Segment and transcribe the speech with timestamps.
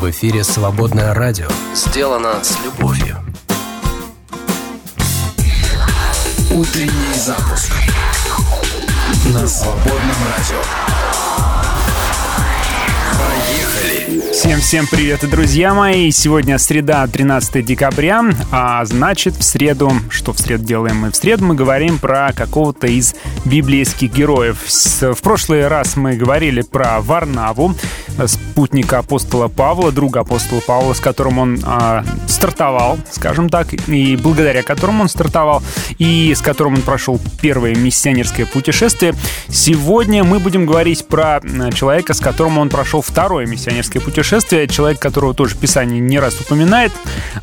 [0.00, 1.46] В эфире «Свободное радио».
[1.74, 3.18] Сделано с любовью.
[6.50, 7.70] Утренний запуск
[9.26, 10.56] на «Свободном радио».
[14.32, 16.10] Всем-всем привет, друзья мои!
[16.10, 21.10] Сегодня среда, 13 декабря, а значит в среду, что в среду делаем мы?
[21.10, 23.14] В среду мы говорим про какого-то из
[23.44, 24.56] библейских героев.
[25.00, 27.74] В прошлый раз мы говорили про Варнаву,
[28.26, 34.62] спутника апостола Павла, друга апостола Павла, с которым он а, стартовал, скажем так, и благодаря
[34.62, 35.62] которому он стартовал,
[35.98, 39.14] и с которым он прошел первое миссионерское путешествие.
[39.48, 41.40] Сегодня мы будем говорить про
[41.74, 46.92] человека, с которым он прошел второе миссионерское путешествие, человек, которого тоже Писание не раз упоминает,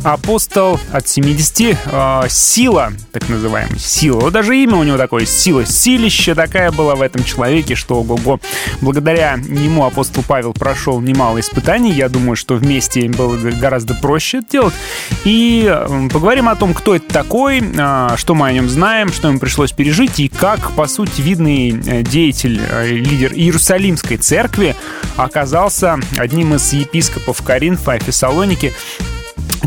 [0.04, 4.20] апостол от 70, э, а, сила, так называемая, сила.
[4.22, 8.40] Вот даже имя у него такое, сила, силища такая была в этом человеке, что ого-го.
[8.82, 11.94] Благодаря нему апостол Павел прошел немало испытаний.
[11.94, 14.74] Я думаю, что вместе было гораздо проще это делать.
[15.24, 15.74] И
[16.12, 19.72] поговорим о том, кто это такой, а, что мы о нем знаем, что ему пришлось
[19.72, 24.76] пережить и как, по сути, видный э, деятель, э, лидер Иерусалимской церкви
[25.16, 28.74] оказался одним из епископов Коринфа и Фессалоники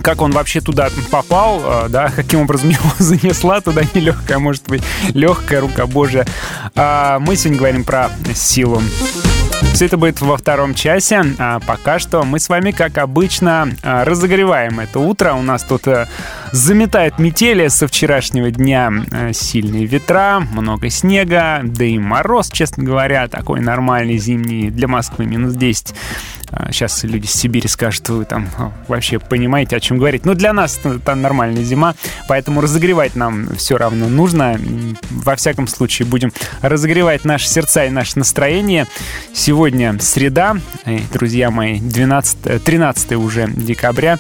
[0.03, 4.83] как он вообще туда попал, э, да, каким образом его занесла туда нелегкая, может быть,
[5.15, 6.27] легкая рука Божия.
[6.75, 8.83] А мы сегодня говорим про силу.
[9.73, 11.23] Все это будет во втором часе.
[11.39, 15.35] А пока что мы с вами, как обычно, а, разогреваем это утро.
[15.35, 16.07] У нас тут э,
[16.53, 18.93] заметает метели со вчерашнего дня.
[19.13, 25.25] Э, сильные ветра, много снега, да и мороз, честно говоря, такой нормальный зимний для Москвы,
[25.27, 25.95] минус 10.
[26.73, 28.49] Сейчас а, люди с Сибири скажут, вы там
[28.89, 30.27] вообще понимаете, о чем говорить.
[30.27, 31.95] Но для нас это нормальная зима,
[32.29, 34.59] поэтому разогревать нам все равно нужно.
[35.11, 38.89] Во всяком случае, будем разогревать наши сердца и наше настроение.
[39.33, 39.50] Сегодня
[40.01, 40.57] среда,
[41.13, 44.19] друзья мои, 12, 13 уже декабря.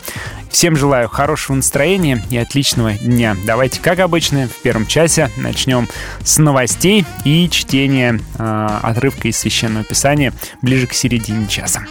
[0.51, 3.37] Всем желаю хорошего настроения и отличного дня.
[3.47, 5.89] Давайте, как обычно, в первом часе начнем
[6.25, 11.83] с новостей и чтения э, отрывка из Священного Писания ближе к середине часа.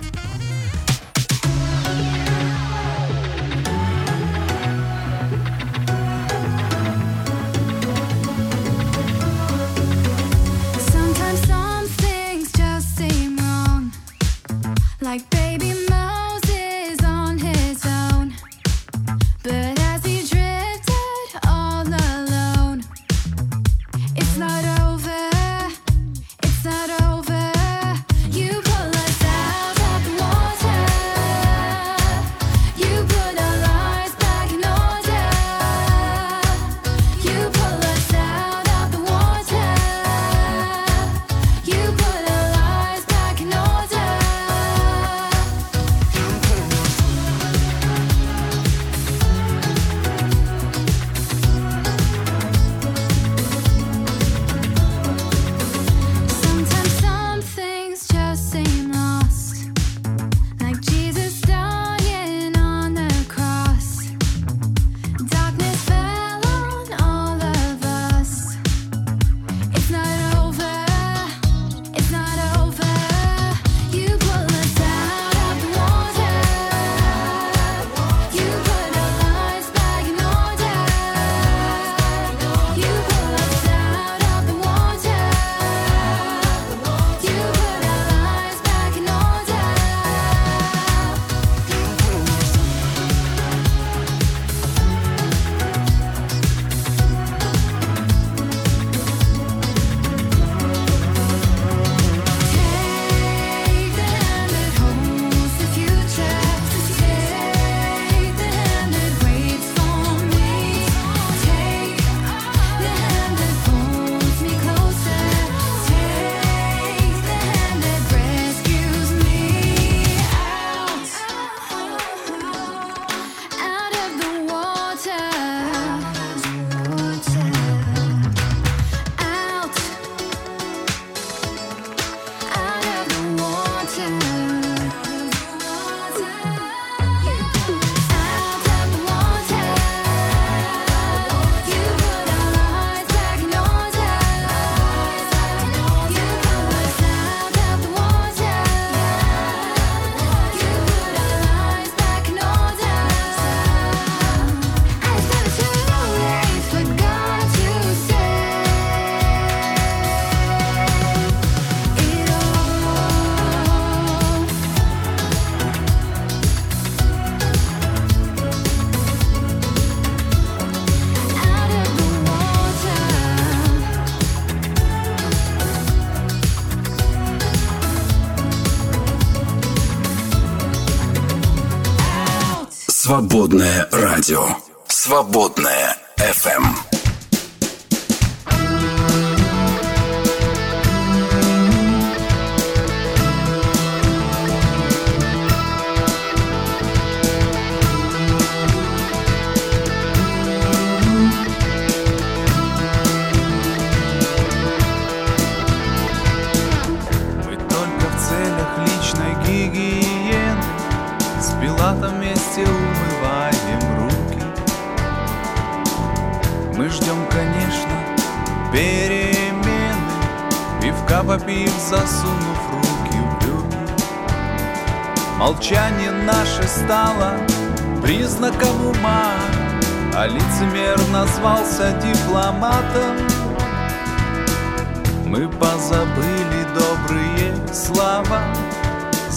[183.19, 184.45] Свободное радио.
[184.87, 185.48] Свободное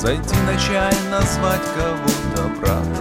[0.03, 2.92] Зайти на чай, назвать кого-то братом.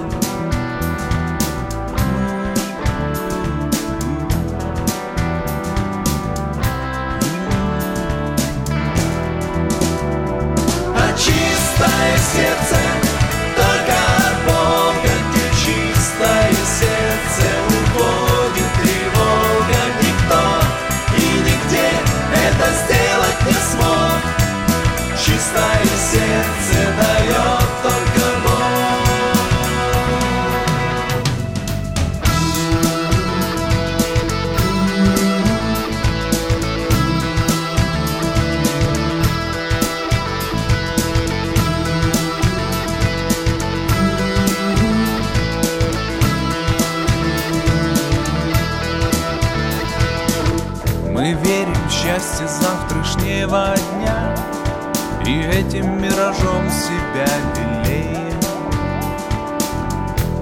[55.25, 58.39] И этим миражом себя лелеем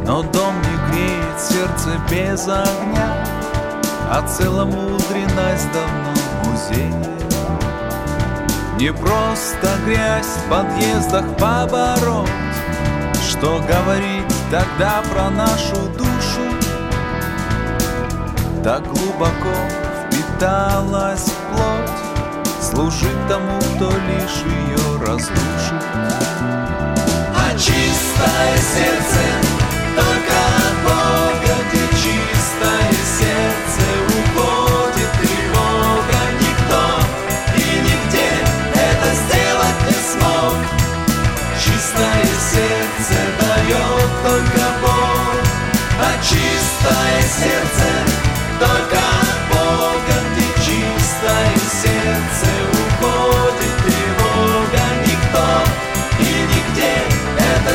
[0.05, 3.25] Но дом не греет сердце без огня
[4.09, 7.19] А целомудренность давно в музее.
[8.79, 12.29] Не просто грязь в подъездах побороть
[13.29, 16.41] Что говорить тогда про нашу душу.
[18.63, 19.53] Так глубоко
[20.09, 22.08] впиталась плоть
[22.71, 25.83] Служить тому, кто лишь ее разрушит.
[27.35, 29.23] А чистое сердце
[29.95, 36.83] только от Бога Где чистое сердце уходит тревога Никто
[37.57, 38.29] и нигде
[38.75, 40.55] это сделать не смог.
[41.57, 45.41] Чистое сердце дает только Бог
[45.99, 47.87] А чистое сердце
[48.59, 48.99] только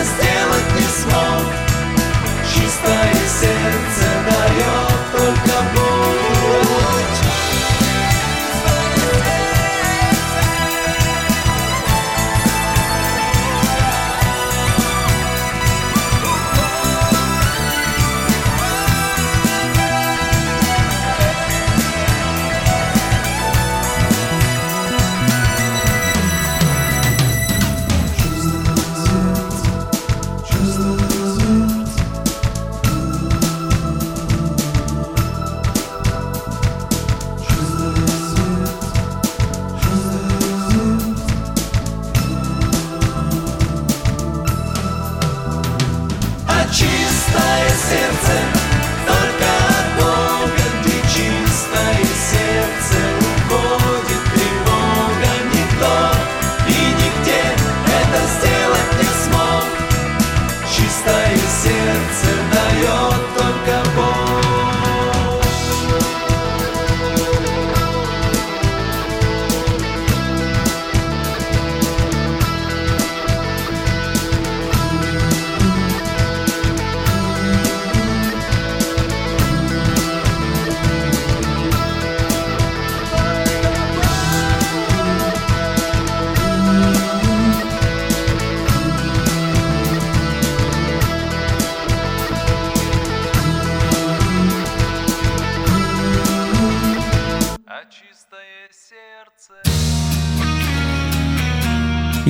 [0.05, 1.47] сделать не смог.
[2.53, 5.74] Чистое сердце дает только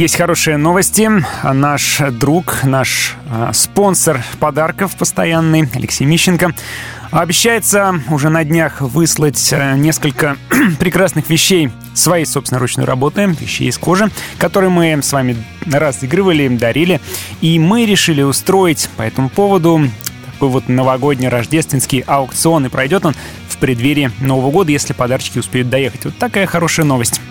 [0.04, 1.10] Есть хорошие новости.
[1.42, 6.52] Наш друг, наш э, спонсор подарков постоянный, Алексей Мищенко,
[7.10, 10.36] обещается уже на днях выслать э, несколько
[10.78, 17.00] прекрасных вещей своей собственной ручной работы, вещей из кожи, которые мы с вами разыгрывали, дарили.
[17.40, 19.88] И мы решили устроить по этому поводу
[20.30, 22.66] такой вот новогодний рождественский аукцион.
[22.66, 23.14] И пройдет он
[23.48, 26.04] в преддверии Нового года, если подарочки успеют доехать.
[26.04, 27.22] Вот такая хорошая новость.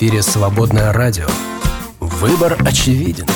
[0.00, 1.26] Эфире «Свободное радио».
[2.00, 3.26] Выбор очевиден.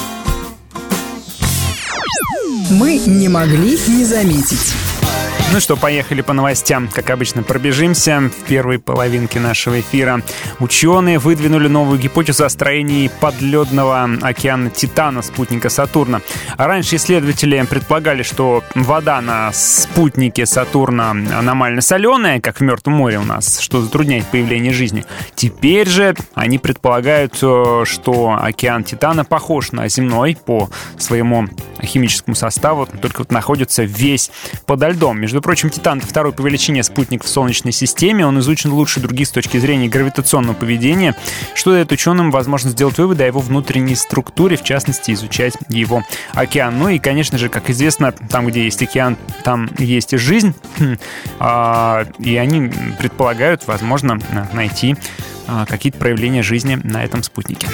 [2.71, 4.75] Мы не могли не заметить.
[5.55, 6.89] Ну что, поехали по новостям.
[6.89, 10.21] Как обычно, пробежимся в первой половинке нашего эфира.
[10.59, 16.23] Ученые выдвинули новую гипотезу о строении подледного океана Титана, спутника Сатурна.
[16.57, 23.21] А раньше исследователи предполагали, что вода на спутнике Сатурна аномально соленая, как в Мертвом море
[23.21, 25.05] у нас, что затрудняет появление жизни.
[25.37, 31.49] Теперь же они предполагают, э, что океан Титана похож на земной по своему
[31.83, 34.31] химическому составу, только вот находится весь
[34.67, 35.19] подо льдом.
[35.19, 38.27] Между прочим, Титан— второй по величине спутник в Солнечной системе.
[38.27, 41.17] Он изучен лучше других с точки зрения гравитационного поведения,
[41.55, 46.03] что дает ученым возможность сделать выводы о его внутренней структуре, в частности, изучать его
[46.35, 46.79] океан.
[46.79, 50.55] Ну и, конечно же, как известно, там, где есть океан, там есть и жизнь.
[51.39, 54.19] А, и они предполагают, возможно,
[54.53, 54.97] найти
[55.47, 57.69] какие-то проявления жизни на этом спутнике.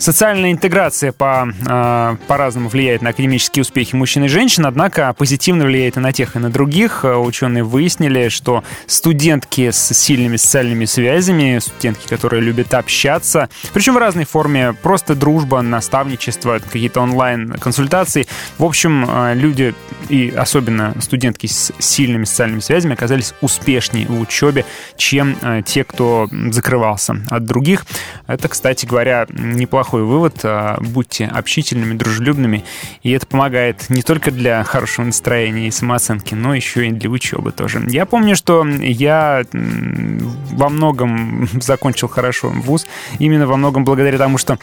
[0.00, 5.98] Социальная интеграция по, э, по-разному влияет на академические успехи мужчин и женщин, однако позитивно влияет
[5.98, 7.04] и на тех, и на других.
[7.04, 14.24] Ученые выяснили, что студентки с сильными социальными связями, студентки, которые любят общаться, причем в разной
[14.24, 18.26] форме, просто дружба, наставничество, какие-то онлайн-консультации.
[18.56, 19.74] В общем, э, люди,
[20.08, 24.64] и особенно студентки с сильными социальными связями, оказались успешнее в учебе,
[24.96, 27.84] чем те, кто закрывался от других.
[28.26, 30.40] Это, кстати говоря, неплохо неплохой вывод.
[30.44, 32.64] А, будьте общительными, дружелюбными,
[33.02, 37.52] и это помогает не только для хорошего настроения и самооценки, но еще и для учебы
[37.52, 37.82] тоже.
[37.88, 42.86] Я помню, что я во многом закончил хорошо вуз,
[43.18, 44.58] именно во многом благодаря тому, что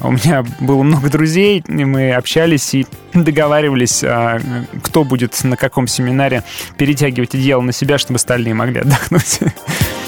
[0.00, 4.40] у меня было много друзей, мы общались и договаривались, а,
[4.82, 6.42] кто будет на каком семинаре
[6.76, 9.40] перетягивать одеяло на себя, чтобы остальные могли отдохнуть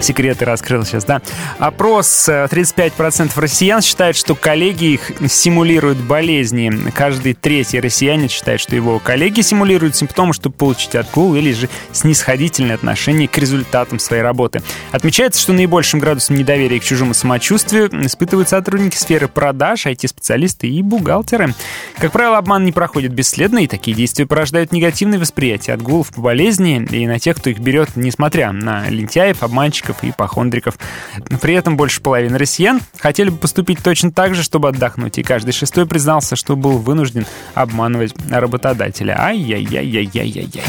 [0.00, 1.20] секреты раскрыл сейчас, да.
[1.58, 6.72] Опрос 35% э, россиян считает, что коллеги их симулируют болезни.
[6.94, 12.74] Каждый третий россиянин считает, что его коллеги симулируют симптомы, чтобы получить отгул или же снисходительное
[12.74, 14.62] отношение к результатам своей работы.
[14.92, 21.54] Отмечается, что наибольшим градусом недоверия к чужому самочувствию испытывают сотрудники сферы продаж, IT-специалисты и бухгалтеры.
[21.98, 26.86] Как правило, обман не проходит бесследно, и такие действия порождают негативное восприятие отгулов по болезни
[26.90, 30.78] и на тех, кто их берет, несмотря на лентяев, обманщиков диабетиков и ипохондриков.
[31.40, 35.52] При этом больше половины россиян хотели бы поступить точно так же, чтобы отдохнуть, и каждый
[35.52, 39.16] шестой признался, что был вынужден обманывать работодателя.
[39.20, 40.64] Ай-яй-яй-яй-яй-яй-яй.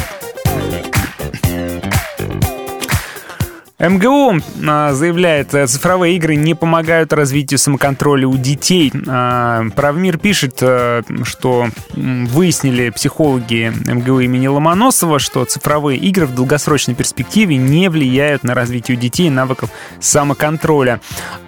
[3.81, 8.93] МГУ а, заявляет, э, цифровые игры не помогают развитию самоконтроля у детей.
[9.07, 16.93] А, Правмир пишет, э, что выяснили психологи МГУ имени Ломоносова, что цифровые игры в долгосрочной
[16.93, 21.01] перспективе не влияют на развитие у детей навыков самоконтроля.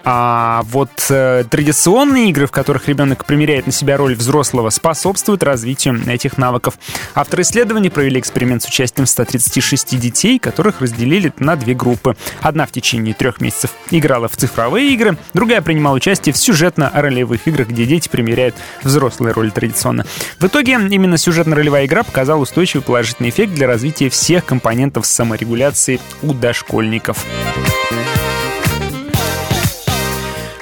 [0.03, 6.01] А вот э, традиционные игры, в которых ребенок примеряет на себя роль взрослого, способствуют развитию
[6.07, 6.79] этих навыков.
[7.13, 12.17] Авторы исследования провели эксперимент с участием 136 детей, которых разделили на две группы.
[12.41, 17.67] Одна в течение трех месяцев играла в цифровые игры, другая принимала участие в сюжетно-ролевых играх,
[17.67, 20.05] где дети примеряют взрослые роли традиционно.
[20.39, 26.33] В итоге именно сюжетно-ролевая игра показала устойчивый положительный эффект для развития всех компонентов саморегуляции у
[26.33, 27.25] дошкольников.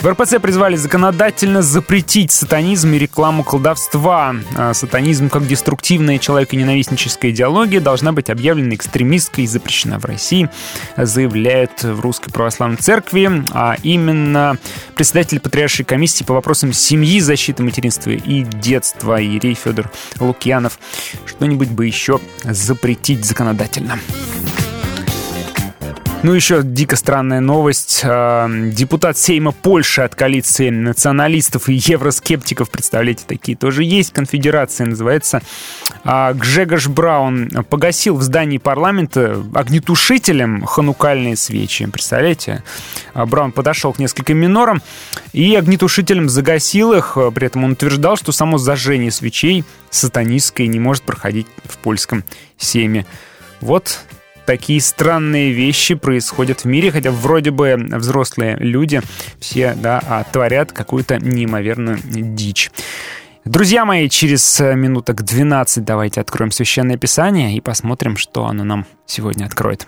[0.01, 4.35] В РПЦ призвали законодательно запретить сатанизм и рекламу колдовства.
[4.57, 10.49] А сатанизм как деструктивная человеконенавистническая идеология должна быть объявлена экстремистской и запрещена в России,
[10.97, 14.57] заявляет в Русской Православной Церкви, а именно
[14.95, 20.79] председатель Патриаршей комиссии по вопросам семьи, защиты материнства и детства Ирей Федор Лукьянов.
[21.27, 23.99] Что-нибудь бы еще запретить законодательно.
[26.23, 28.01] Ну, еще дико странная новость.
[28.03, 35.41] А, депутат Сейма Польши от коалиции националистов и евроскептиков, представляете, такие тоже есть, конфедерация называется,
[36.03, 41.87] а, Гжегош Браун погасил в здании парламента огнетушителем ханукальные свечи.
[41.87, 42.63] Представляете?
[43.15, 44.83] А, Браун подошел к нескольким минорам
[45.33, 47.17] и огнетушителем загасил их.
[47.33, 52.23] При этом он утверждал, что само зажжение свечей сатанистское не может проходить в польском
[52.57, 53.07] Сейме.
[53.59, 54.01] Вот
[54.51, 59.01] такие странные вещи происходят в мире, хотя вроде бы взрослые люди
[59.39, 62.69] все, да, а творят какую-то неимоверную дичь.
[63.45, 69.45] Друзья мои, через минуток 12 давайте откроем Священное Писание и посмотрим, что оно нам сегодня
[69.45, 69.87] откроет.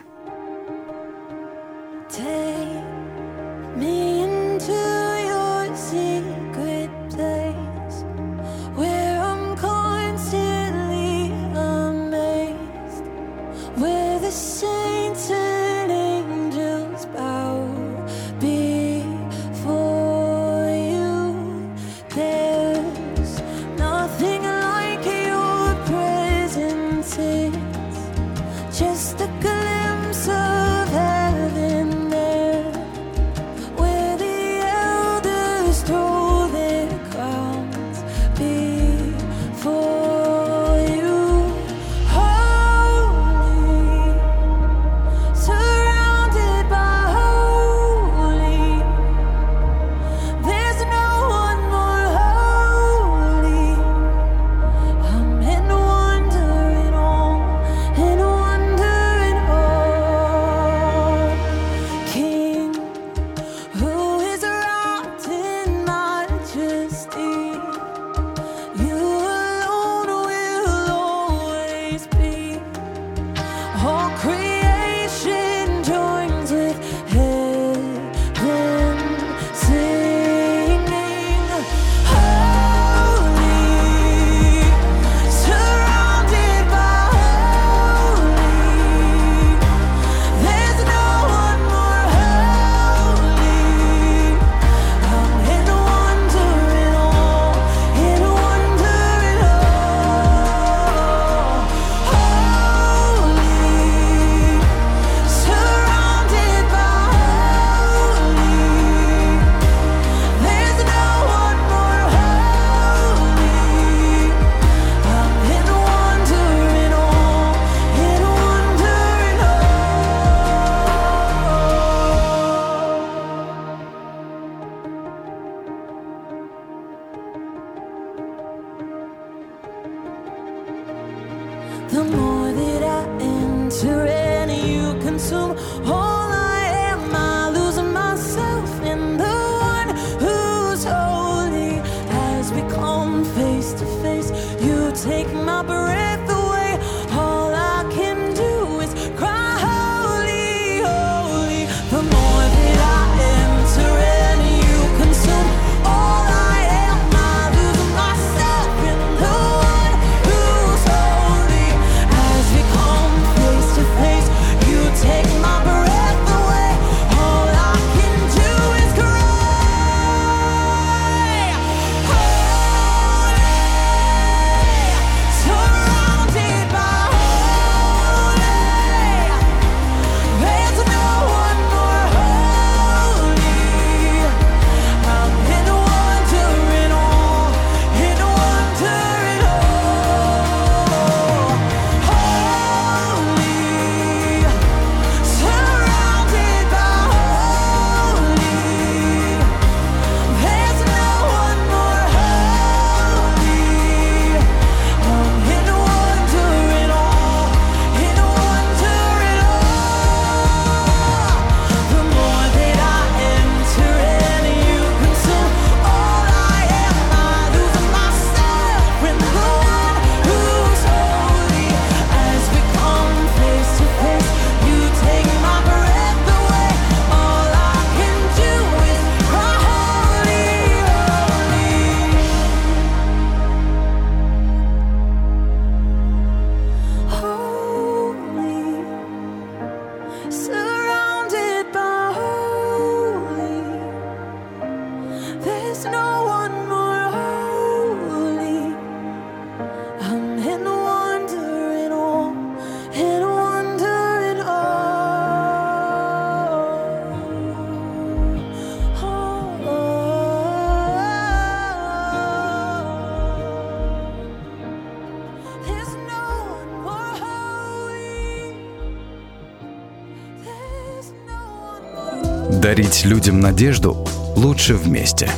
[273.04, 273.98] Дарить людям надежду
[274.36, 275.30] лучше вместе.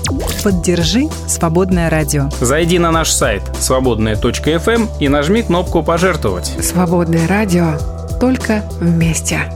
[0.44, 2.30] Поддержи «Свободное радио».
[2.40, 6.54] Зайди на наш сайт свободная.фм и нажми кнопку «Пожертвовать».
[6.62, 7.78] «Свободное радио»
[8.20, 9.52] только вместе.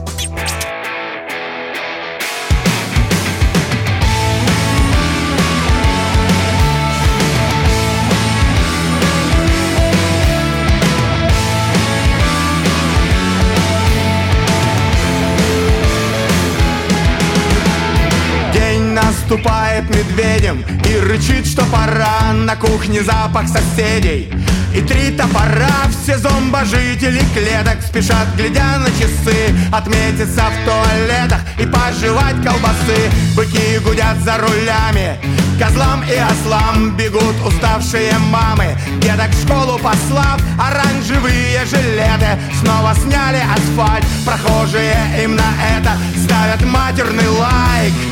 [19.30, 24.32] Наступает медведем И рычит, что пора На кухне запах соседей.
[24.74, 32.36] И три топора, все зомбожители клеток Спешат, глядя на часы Отметиться в туалетах и пожевать
[32.44, 33.10] колбасы.
[33.36, 35.18] Быки гудят за рулями
[35.60, 38.76] Козлам и ослам бегут уставшие мамы.
[39.00, 44.04] Деток в школу послав Оранжевые жилеты Снова сняли асфальт.
[44.24, 48.09] Прохожие им на это ставят матерный лайк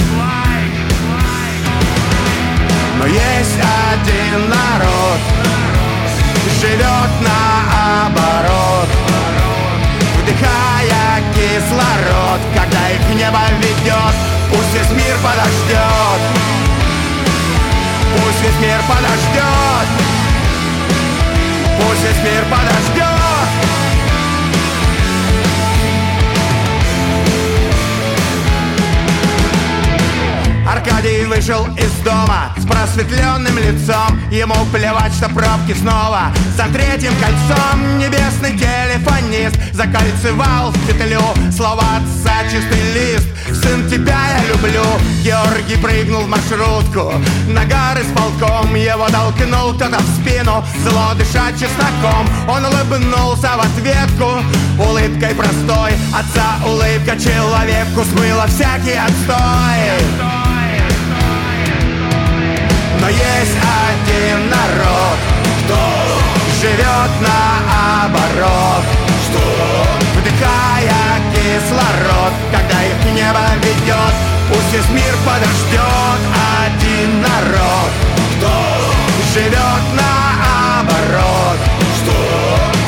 [2.99, 3.59] но есть
[3.93, 5.21] один народ
[6.61, 8.89] Живет наоборот
[10.23, 14.15] Вдыхая кислород Когда их небо ведет
[14.51, 16.21] Пусть весь мир подождет.
[18.17, 19.89] Пусть весь мир подождет.
[21.81, 23.18] Пусть весь мир подождет
[30.89, 34.19] Аркадий вышел из дома с просветленным лицом.
[34.31, 36.33] Ему плевать, что пробки снова.
[36.57, 41.21] За третьим кольцом небесный телефонист Закольцевал в петлю.
[41.55, 43.29] Слова отца чистый лист.
[43.63, 44.83] Сын, тебя я люблю
[45.23, 47.13] Георгий прыгнул в маршрутку.
[47.49, 50.65] Нагар с полком его толкнул кто-то в спину.
[50.85, 54.43] Зло дыша чесноком Он улыбнулся в ответку.
[54.79, 60.48] Улыбкой простой Отца улыбка человеку смыла всякий отстой
[63.09, 63.57] но есть
[63.89, 65.19] один народ,
[65.65, 65.81] кто
[66.61, 68.85] живет наоборот
[69.25, 69.41] Что?
[70.15, 74.15] Вдыхая кислород, когда их небо ведет
[74.51, 76.21] Пусть весь мир подождет
[76.61, 77.91] один народ
[78.37, 78.53] Кто
[79.33, 81.59] живет наоборот
[81.97, 82.19] Что?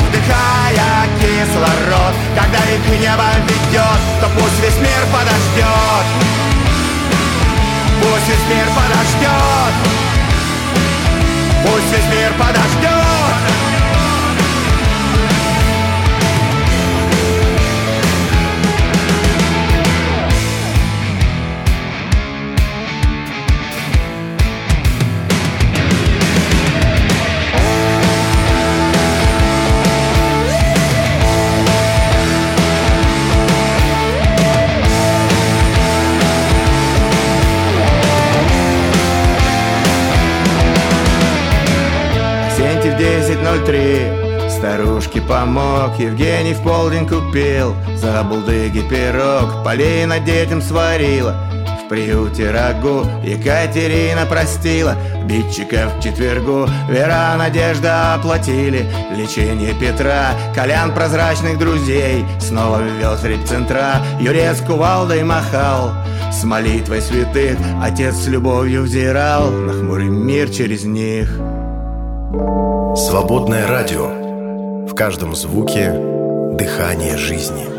[0.07, 6.05] Вдыхая кислород, когда их небо ведет То пусть весь мир подождет
[8.03, 10.10] Пусть весь мир подождет
[11.63, 12.90] Пусть весь мир подождет
[43.65, 47.75] 03 Старушке помог, Евгений в полдень купил.
[47.95, 51.35] За булдыги пирог, Полина детям сварила.
[51.83, 54.95] В приюте рагу Екатерина простила.
[55.21, 58.85] Обидчика в четвергу Вера, Надежда оплатили.
[59.15, 62.23] Лечение Петра Колян прозрачных друзей.
[62.39, 65.91] Снова ввел средь центра Юрец кувалдой махал.
[66.31, 69.49] С молитвой святых Отец с любовью взирал.
[69.49, 71.29] На хмурый мир через них
[72.31, 74.07] Свободное радио.
[74.87, 75.91] В каждом звуке
[76.53, 77.70] дыхание жизни.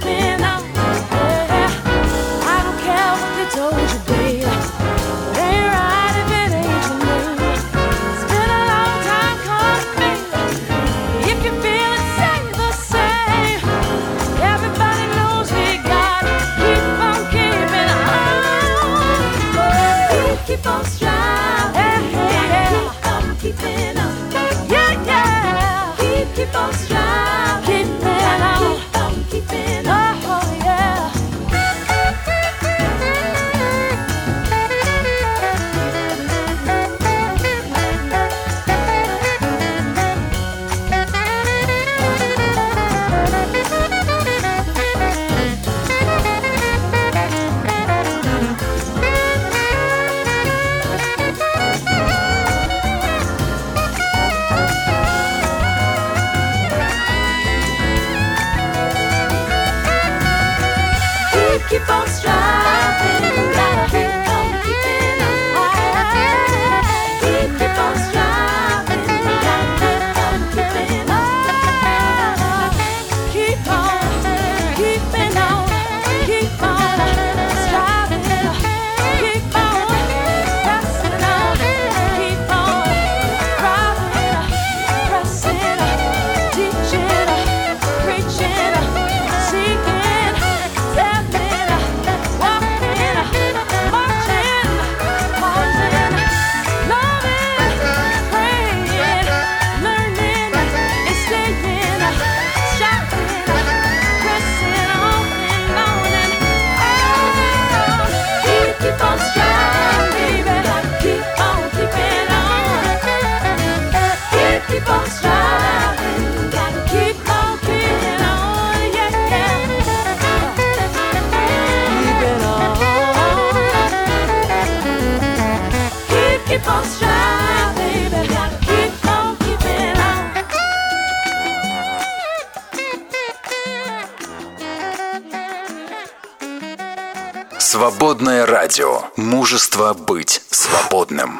[0.00, 0.67] sleeping out.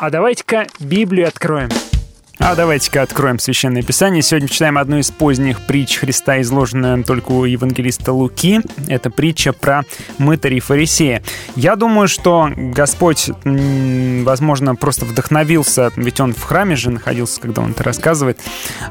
[0.00, 1.70] А давайте-ка Библию откроем.
[2.38, 4.22] А давайте-ка откроем Священное Писание.
[4.22, 8.60] Сегодня читаем одну из поздних притч Христа, изложенную только у евангелиста Луки.
[8.86, 9.82] Это притча про
[10.18, 11.24] мытаря и фарисея.
[11.56, 17.72] Я думаю, что Господь, возможно, просто вдохновился, ведь он в храме же находился, когда он
[17.72, 18.38] это рассказывает,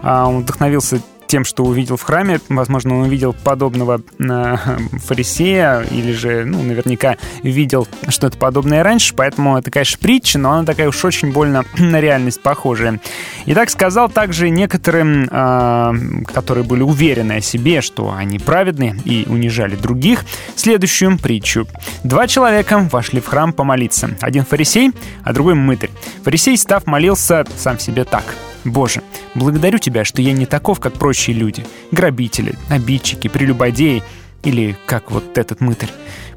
[0.02, 2.40] а он вдохновился тем, что увидел в храме.
[2.50, 4.56] Возможно, он увидел подобного э,
[5.06, 10.66] фарисея или же, ну, наверняка видел что-то подобное раньше, поэтому это, конечно, притча, но она
[10.66, 13.00] такая уж очень больно на реальность похожая.
[13.46, 19.26] И так сказал также некоторым, э, которые были уверены о себе, что они праведны и
[19.28, 21.68] унижали других, следующую притчу.
[22.04, 24.10] Два человека вошли в храм помолиться.
[24.22, 24.92] Один фарисей,
[25.24, 25.92] а другой мытарь.
[26.24, 28.24] Фарисей, став, молился сам себе так–
[28.68, 29.02] Боже,
[29.34, 31.66] благодарю Тебя, что я не таков, как прочие люди.
[31.92, 34.04] Грабители, обидчики, прелюбодеи
[34.44, 35.90] или как вот этот мытарь.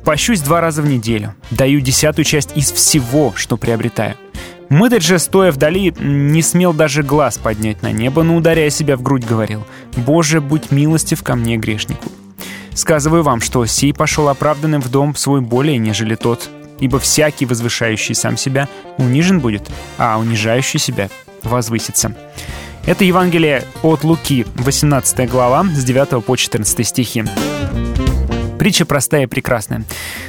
[0.04, 4.14] Пощусь два раза в неделю, даю десятую часть из всего, что приобретаю.
[4.68, 9.02] Мытарь же, стоя вдали, не смел даже глаз поднять на небо, но, ударяя себя в
[9.02, 9.66] грудь, говорил,
[9.96, 12.08] «Боже, будь милостив ко мне, грешнику».
[12.72, 18.14] Сказываю вам, что сей пошел оправданным в дом свой более, нежели тот, ибо всякий, возвышающий
[18.14, 21.10] сам себя, унижен будет, а унижающий себя
[21.44, 22.14] возвысится.
[22.86, 27.24] Это Евангелие от Луки, 18 глава, с 9 по 14 стихи.
[28.58, 29.84] Притча простая и прекрасная.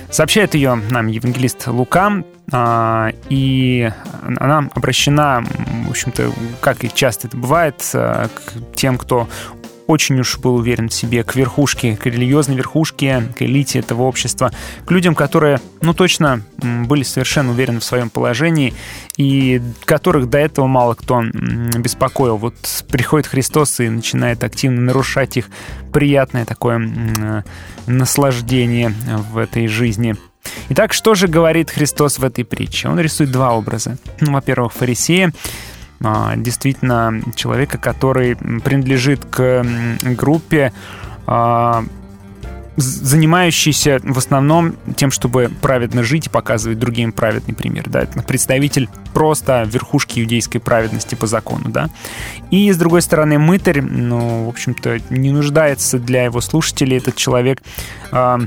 [0.10, 3.92] Сообщает ее нам евангелист Лука, а, и
[4.38, 5.44] она обращена,
[5.86, 9.28] в общем-то, как и часто это бывает, а, к тем, кто
[9.92, 14.52] очень уж был уверен в себе, к верхушке, к религиозной верхушке, к элите этого общества,
[14.86, 18.74] к людям, которые, ну, точно были совершенно уверены в своем положении
[19.18, 22.38] и которых до этого мало кто беспокоил.
[22.38, 22.56] Вот
[22.90, 25.50] приходит Христос и начинает активно нарушать их
[25.92, 27.44] приятное такое
[27.86, 28.94] наслаждение
[29.32, 30.16] в этой жизни.
[30.70, 32.88] Итак, что же говорит Христос в этой притче?
[32.88, 33.98] Он рисует два образа.
[34.22, 35.34] Ну, во-первых, фарисея,
[36.38, 39.66] действительно человека, который принадлежит к
[40.04, 40.74] группе
[41.28, 41.84] а,
[42.78, 47.90] занимающийся в основном тем, чтобы праведно жить и показывать другим праведный пример.
[47.90, 48.02] Да?
[48.02, 51.66] Это представитель просто верхушки иудейской праведности по закону.
[51.70, 51.90] Да?
[52.50, 57.62] И, с другой стороны, мытарь, ну, в общем-то, не нуждается для его слушателей этот человек
[58.12, 58.40] э,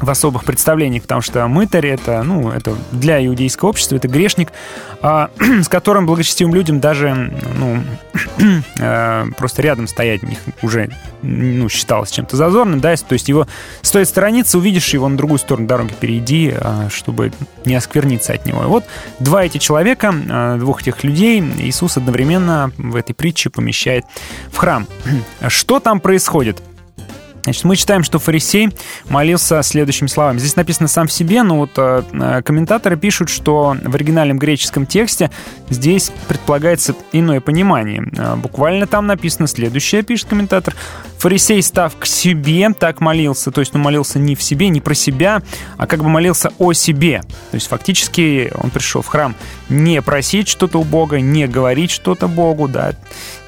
[0.00, 4.52] в особых представлениях, потому что мытарь это, ну, это для иудейского общества, это грешник,
[5.00, 5.30] а,
[5.62, 7.82] с которым благочестивым людям даже, ну,
[8.78, 10.90] э, просто рядом стоять них уже,
[11.22, 13.46] ну, считалось чем-то зазорным, да, то есть его
[13.82, 17.32] стоит сторониться, увидишь его на другую сторону дороги, перейди, а, чтобы
[17.64, 18.62] не оскверниться от него.
[18.62, 18.84] И вот
[19.20, 24.04] два эти человека, а, двух этих людей Иисус одновременно в этой притче помещает
[24.50, 24.86] в храм.
[25.48, 26.62] Что там происходит?
[27.44, 28.70] Значит, мы читаем, что фарисей
[29.08, 30.38] молился следующими словами.
[30.38, 34.86] Здесь написано сам в себе, но вот э, э, комментаторы пишут, что в оригинальном греческом
[34.86, 35.30] тексте
[35.68, 38.04] здесь предполагается иное понимание.
[38.16, 40.76] Э, буквально там написано следующее, пишет комментатор.
[41.18, 43.50] Фарисей, став к себе, так молился.
[43.50, 45.42] То есть он молился не в себе, не про себя,
[45.78, 47.22] а как бы молился о себе.
[47.50, 49.34] То есть фактически он пришел в храм
[49.68, 52.92] не просить что-то у Бога, не говорить что-то Богу, да,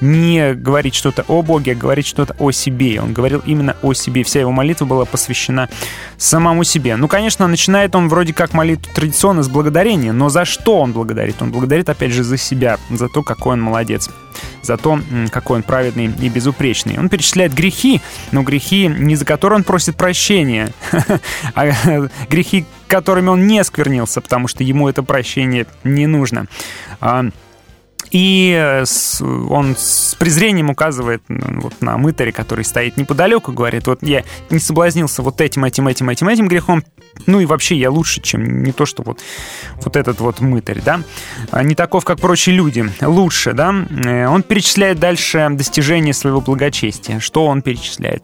[0.01, 3.01] не говорить что-то о Боге, а говорить что-то о себе.
[3.01, 4.23] Он говорил именно о себе.
[4.23, 5.69] Вся его молитва была посвящена
[6.17, 6.95] самому себе.
[6.95, 11.41] Ну, конечно, начинает он вроде как молитву традиционно с благодарения, но за что он благодарит?
[11.41, 14.09] Он благодарит, опять же, за себя, за то, какой он молодец,
[14.61, 14.99] за то,
[15.31, 16.97] какой он праведный и безупречный.
[16.97, 20.69] Он перечисляет грехи, но грехи, не за которые он просит прощения,
[21.55, 21.71] а
[22.29, 26.47] грехи, которыми он не сквернился, потому что ему это прощение не нужно.
[28.11, 28.83] И э,
[29.49, 35.21] он с презрением указывает вот на мытаре, который стоит неподалеку, говорит, вот я не соблазнился
[35.21, 36.83] вот этим, этим, этим, этим, этим грехом,
[37.25, 39.19] ну и вообще я лучше, чем не то, что вот,
[39.83, 41.01] вот этот вот мытарь, да,
[41.51, 43.73] а не таков, как прочие люди, лучше, да.
[44.05, 47.19] Э, он перечисляет дальше достижения своего благочестия.
[47.19, 48.23] Что он перечисляет?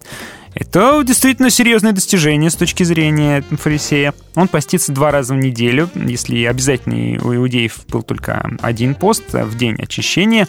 [0.54, 4.14] Это действительно серьезное достижение с точки зрения фарисея.
[4.36, 9.58] Он постится два раза в неделю, если обязательно у иудеев был только один пост в
[9.58, 10.48] день очищения.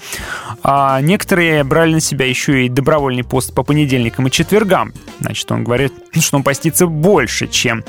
[0.64, 4.92] А некоторые брали на себя еще и добровольный пост по понедельникам и четвергам.
[5.20, 7.84] Значит, он говорит, что он постится больше, чем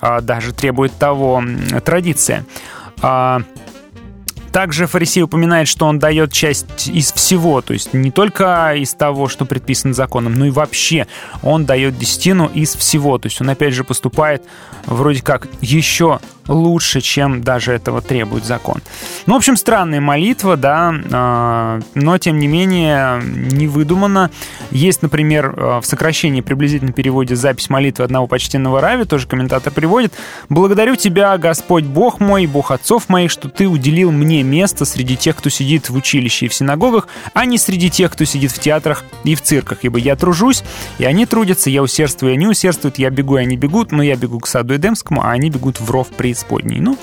[0.00, 1.42] а, даже требует того
[1.84, 2.44] традиция.
[4.54, 9.26] Также фарисей упоминает, что он дает часть из всего, то есть не только из того,
[9.26, 11.08] что предписано законом, но и вообще
[11.42, 13.18] он дает десятину из всего.
[13.18, 14.44] То есть он опять же поступает
[14.86, 18.82] вроде как еще лучше, чем даже этого требует закон.
[19.26, 24.30] Ну, в общем, странная молитва, да, а, но, тем не менее, не выдумана.
[24.70, 30.12] Есть, например, а, в сокращении приблизительно переводе запись молитвы одного почтенного Рави, тоже комментатор приводит.
[30.48, 35.36] «Благодарю Тебя, Господь Бог мой, Бог отцов моих, что Ты уделил мне место среди тех,
[35.36, 39.04] кто сидит в училище и в синагогах, а не среди тех, кто сидит в театрах
[39.24, 40.62] и в цирках, ибо я тружусь,
[40.98, 44.16] и они трудятся, я усердствую, и они усердствуют, я бегу, и они бегут, но я
[44.16, 46.80] бегу к саду Эдемскому, а они бегут в ров преисподней».
[46.80, 46.98] Ну,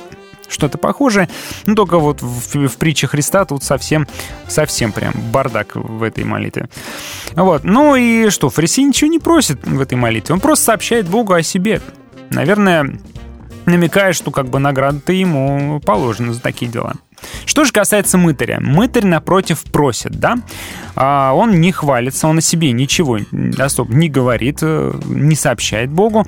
[0.51, 1.29] что-то похожее.
[1.65, 4.07] Ну, только вот в, в притче Христа тут совсем,
[4.47, 6.69] совсем прям бардак в этой молитве.
[7.35, 7.63] Вот.
[7.63, 10.33] Ну и что, фарисей ничего не просит в этой молитве.
[10.33, 11.81] Он просто сообщает Богу о себе.
[12.29, 12.99] Наверное,
[13.65, 16.95] намекая, что как бы награда-то ему положена за такие дела.
[17.45, 18.59] Что же касается мытаря.
[18.59, 20.37] Мытарь, напротив, просит, да?
[20.95, 23.19] А он не хвалится, он о себе ничего
[23.57, 26.25] особо не говорит, э, не сообщает Богу.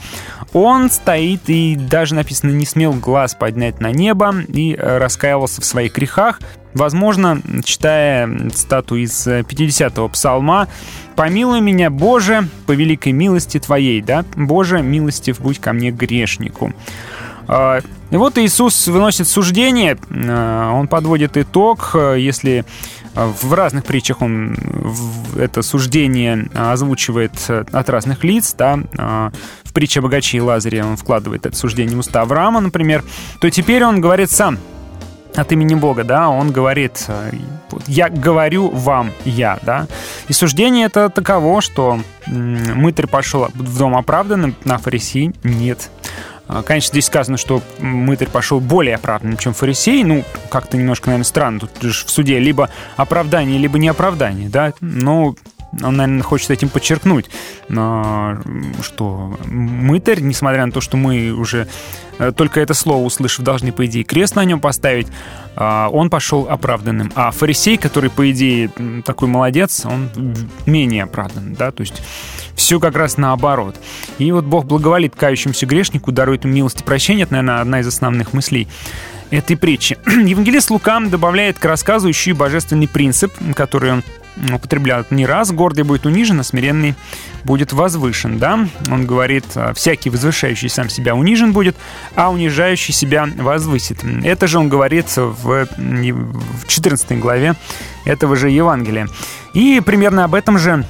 [0.54, 5.66] Он стоит и даже написано не смел глаз поднять на небо и э, раскаивался в
[5.66, 6.40] своих грехах.
[6.74, 10.68] Возможно, читая цитату из 50-го псалма,
[11.16, 14.26] «Помилуй меня, Боже, по великой милости Твоей, да?
[14.36, 16.74] Боже, милостив будь ко мне грешнику».
[18.14, 22.64] И вот Иисус выносит суждение, а, он подводит итог, а, если
[23.16, 24.56] в разных притчах он
[25.36, 28.80] это суждение озвучивает от разных лиц, да,
[29.64, 33.04] в притче о богаче и Лазаре он вкладывает это суждение в уста Авраама, например,
[33.40, 34.58] то теперь он говорит сам
[35.36, 37.06] от имени Бога, да, он говорит,
[37.86, 39.88] я говорю вам, я, да.
[40.28, 45.90] И суждение это таково, что мытарь пошел в дом оправданным, на фарисей нет.
[46.48, 50.04] А, конечно, здесь сказано, что мытарь пошел более оправданным, чем фарисей.
[50.04, 51.60] Ну, как-то немножко, наверное, странно.
[51.62, 54.74] Тут же в суде либо оправдание, либо неоправдание, да.
[54.82, 55.36] Но
[55.82, 57.26] он, наверное, хочет этим подчеркнуть,
[57.68, 61.68] что мытарь, несмотря на то, что мы уже
[62.20, 65.08] э, только это слово услышав, должны, по идее, крест на нем поставить,
[65.56, 67.12] а, он пошел оправданным.
[67.16, 68.70] А фарисей, который, по идее,
[69.06, 70.10] такой молодец, он
[70.66, 72.02] менее оправдан, да, то есть
[72.56, 73.76] все как раз наоборот.
[74.18, 77.88] И вот Бог благоволит кающемуся грешнику, дарует ему милость и прощение, это, наверное, одна из
[77.88, 78.68] основных мыслей
[79.32, 79.98] этой притчи.
[80.06, 84.04] Евангелист Лука добавляет к рассказу еще и божественный принцип, который он
[84.54, 85.52] употребляют не раз.
[85.52, 86.96] Гордый будет унижен, а смиренный
[87.44, 88.68] будет возвышен, да?
[88.90, 91.76] Он говорит, «А, всякий возвышающий сам себя унижен будет,
[92.16, 94.04] а унижающий себя возвысит.
[94.24, 97.56] Это же он говорит в, в 14 главе
[98.06, 99.08] этого же Евангелия.
[99.54, 100.86] И примерно об этом же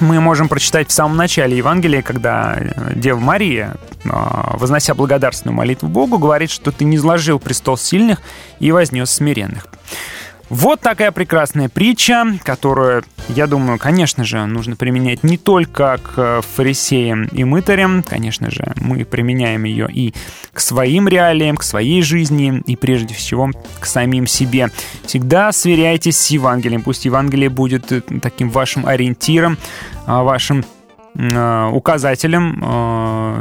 [0.00, 5.88] мы можем прочитать в самом начале Евангелия, когда э, Дева Мария, а, вознося благодарственную молитву
[5.88, 8.20] Богу, говорит, что ты не изложил престол сильных
[8.60, 9.66] и вознес смиренных.
[10.50, 17.24] Вот такая прекрасная притча, которую, я думаю, конечно же, нужно применять не только к фарисеям
[17.26, 20.14] и мытарям, конечно же, мы применяем ее и
[20.52, 24.70] к своим реалиям, к своей жизни, и прежде всего к самим себе.
[25.04, 29.58] Всегда сверяйтесь с Евангелием, пусть Евангелие будет э, таким вашим ориентиром,
[30.06, 30.64] а, вашим
[31.14, 33.40] э, указателем, э,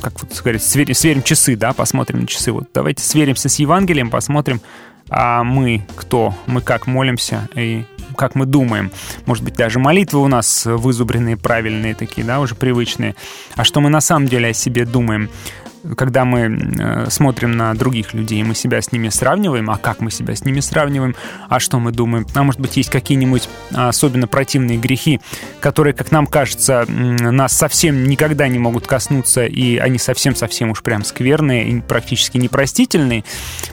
[0.00, 2.52] как вот сказать, сверим, сверим часы, да, посмотрим на часы.
[2.52, 4.60] Вот давайте сверимся с Евангелием, посмотрим,
[5.08, 7.84] а мы кто, мы как молимся и
[8.16, 8.90] как мы думаем.
[9.26, 13.14] Может быть, даже молитвы у нас вызубренные, правильные такие, да, уже привычные.
[13.54, 15.30] А что мы на самом деле о себе думаем?
[15.96, 20.10] Когда мы э, смотрим на других людей, мы себя с ними сравниваем, а как мы
[20.10, 21.14] себя с ними сравниваем,
[21.48, 22.26] а что мы думаем.
[22.34, 25.20] А может быть, есть какие-нибудь особенно противные грехи,
[25.60, 31.04] которые, как нам кажется, нас совсем никогда не могут коснуться, и они совсем-совсем уж прям
[31.04, 33.24] скверные и практически непростительные.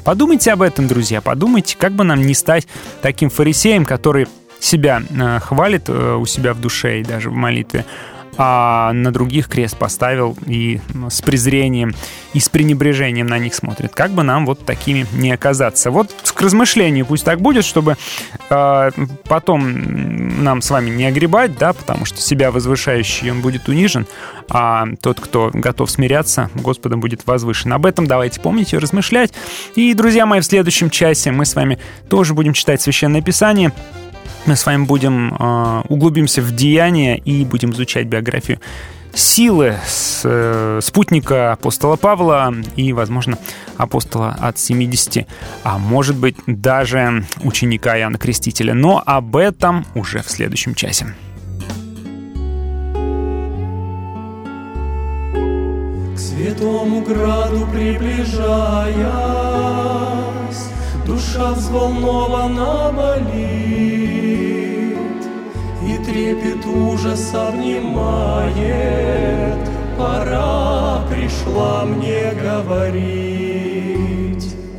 [0.04, 2.68] Подумайте об этом, друзья, подумайте, как бы нам не стать
[3.02, 4.28] таким фарисеем, который
[4.60, 7.86] себя э, хвалит э, у себя в душе и даже в молитве,
[8.38, 11.94] а на других крест поставил и с презрением
[12.34, 13.94] и с пренебрежением на них смотрит.
[13.94, 15.90] Как бы нам вот такими не оказаться.
[15.90, 17.96] Вот к размышлению пусть так будет, чтобы
[18.50, 18.92] э,
[19.24, 24.06] потом нам с вами не огребать, да, потому что себя возвышающий он будет унижен,
[24.50, 27.72] а тот, кто готов смиряться, Господом будет возвышен.
[27.72, 29.32] Об этом давайте помнить и размышлять.
[29.76, 31.80] И, друзья мои, в следующем часе мы с вами
[32.10, 33.72] тоже будем читать Священное Писание
[34.46, 38.60] мы с вами будем э, углубимся в деяния и будем изучать биографию
[39.18, 43.38] силы с, э, спутника апостола Павла и, возможно,
[43.78, 45.28] апостола от 70,
[45.64, 48.74] а может быть даже ученика Иоанна Крестителя.
[48.74, 51.08] Но об этом уже в следующем часе.
[56.14, 59.06] К святому граду приближаясь,
[61.06, 63.36] душа взволнована болит,
[65.88, 68.56] И трепет ужас обнимает,
[69.98, 73.76] Пора пришла мне говорить.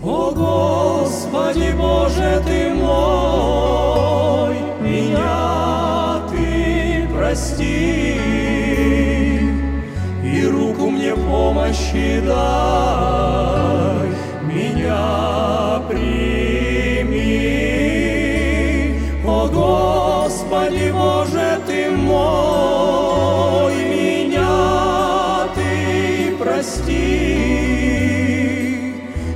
[0.03, 8.21] О Господи Боже ты мой, Меня ты прости,
[10.23, 14.09] И руку мне помощи дай,
[14.45, 16.16] Меня прими.
[20.97, 26.95] Боже ты мой, Меня ты прости,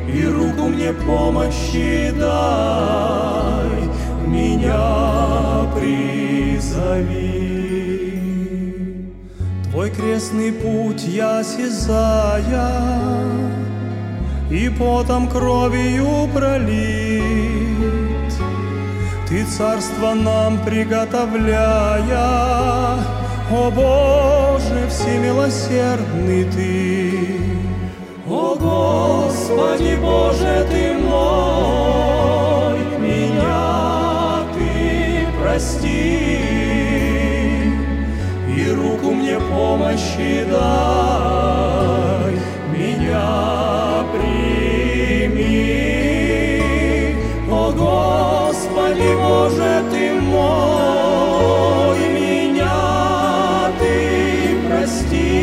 [0.08, 3.90] И руку мне помощи дай,
[4.26, 7.20] Меня призови.
[9.70, 12.70] Твой крестный путь я сизая,
[14.50, 17.99] И потом кровью пролит.
[19.30, 22.08] Ты царство нам приготовляя,
[23.48, 27.40] О Боже, всемилосердный Ты.
[28.28, 36.42] О Господи Боже ты мой, Меня ты прости,
[38.48, 42.34] И руку мне помощи дай,
[42.76, 43.79] Меня
[49.00, 55.40] Господи Боже ты мой, Меня ты прости,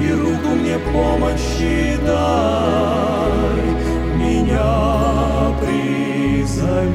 [0.00, 3.64] и руку мне помощи дай,
[4.16, 6.94] меня призови.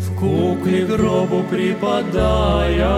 [0.00, 2.88] В кукле гробу припадая,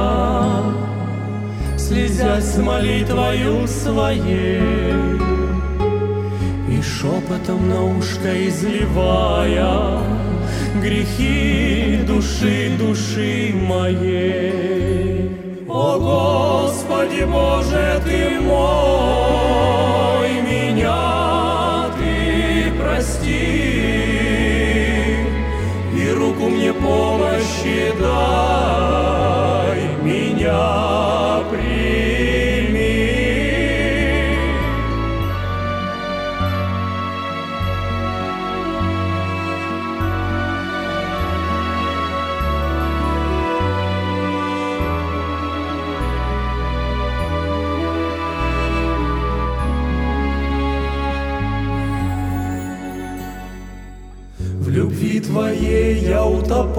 [1.77, 5.21] слезясь с молитвою своей,
[6.81, 9.99] и шепотом на ушко изливая
[10.83, 15.31] грехи души, души моей.
[15.69, 23.51] О Господи Боже, Ты мой, меня Ты прости,
[25.95, 28.90] и руку мне помощи дай,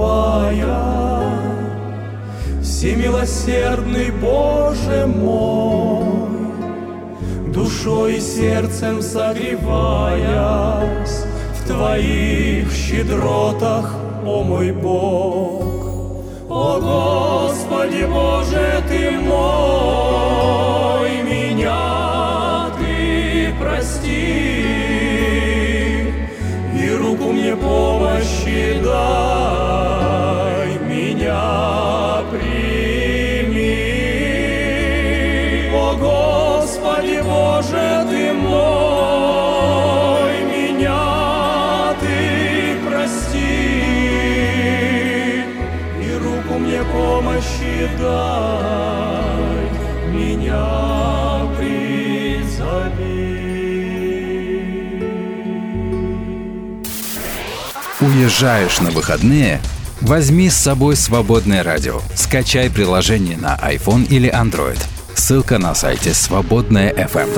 [0.02, 1.30] утопая,
[2.62, 6.06] Всемилосердный Боже мой,
[7.54, 10.26] Душой и сердцем согреваясь
[11.56, 13.96] В Твоих щедротах,
[14.26, 15.64] о мой Бог.
[16.50, 24.12] О Господи Боже Ты мой, Меня Ты прости,
[26.76, 29.61] и руку мне помощи дай,
[47.82, 49.70] помощи дай,
[50.14, 51.92] меня призови.
[58.00, 59.60] Уезжаешь на выходные?
[60.02, 62.02] Возьми с собой свободное радио.
[62.16, 64.80] Скачай приложение на iPhone или Android.
[65.14, 67.34] Ссылка на сайте свободная FM.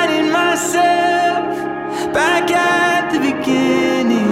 [0.00, 1.44] Finding myself
[2.14, 4.24] back at the beginning.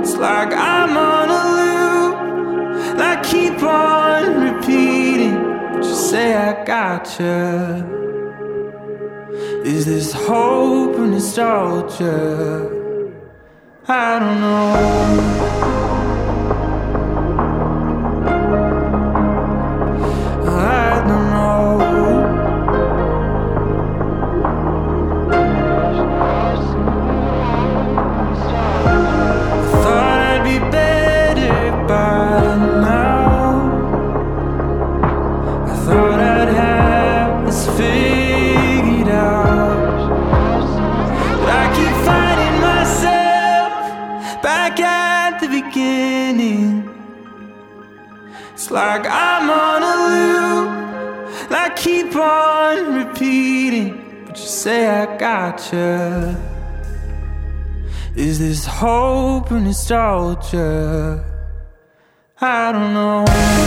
[0.00, 5.34] It's like I'm on a loop, I keep on repeating.
[5.72, 7.84] But you say I gotcha.
[9.64, 12.70] Is this hope or nostalgia?
[13.88, 15.35] I don't know.
[58.76, 61.24] hope and nostalgia.
[62.38, 63.65] I don't know.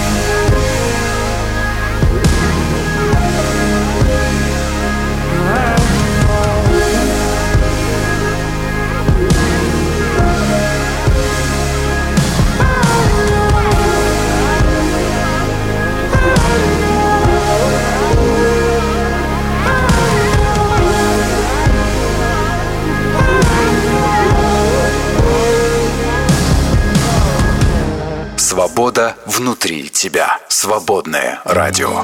[28.60, 30.38] Свобода внутри тебя.
[30.49, 32.03] Свободное радио.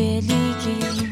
[0.00, 1.09] feliz.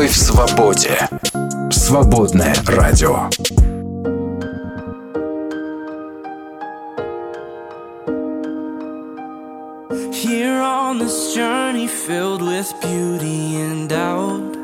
[0.00, 1.08] Силой в свободе.
[1.70, 3.28] Свободное радио.
[10.10, 14.56] Here on this journey filled with beauty and doubt,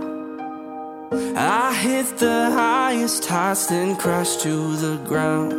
[1.37, 5.53] I hit the highest heights, then crashed to the ground.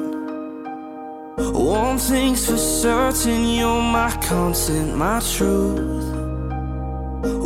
[1.54, 6.27] One thing's for certain, you're my constant, my truth.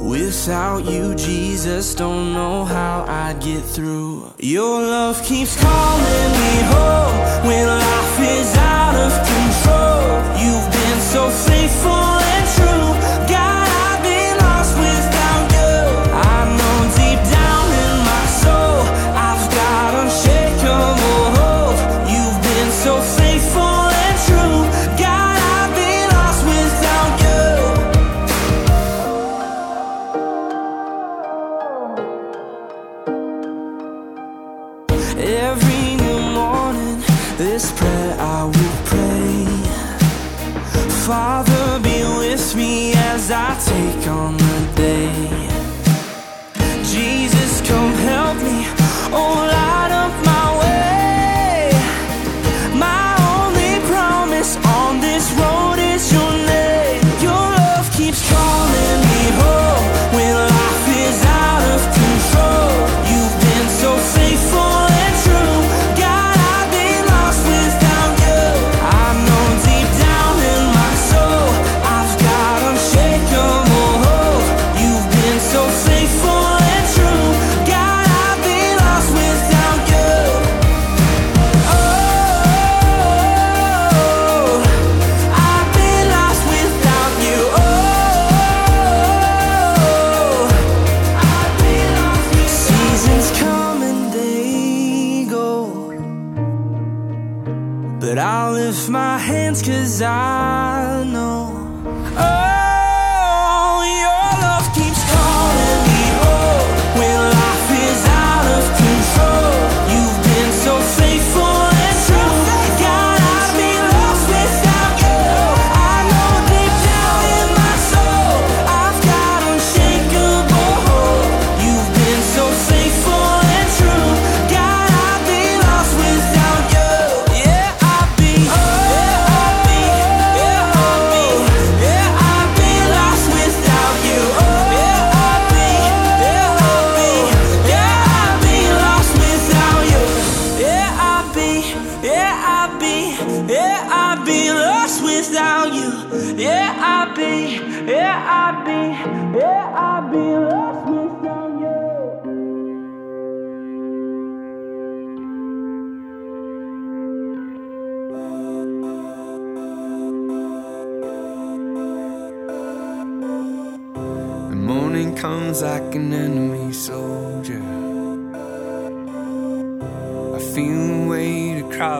[0.01, 4.33] Without you, Jesus, don't know how I'd get through.
[4.39, 10.01] Your love keeps calling me home when life is out of control.
[10.41, 12.10] You've been so faithful.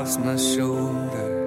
[0.02, 1.38] across my shoulders.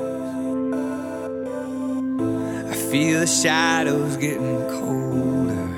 [2.71, 5.69] I feel the shadows getting colder.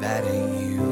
[0.00, 0.88] That ain't you.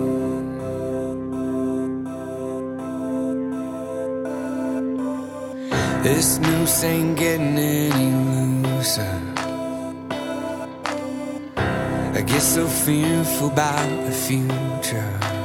[6.02, 8.10] This noose ain't getting any
[8.62, 9.22] looser.
[11.56, 15.35] I get so fearful about the future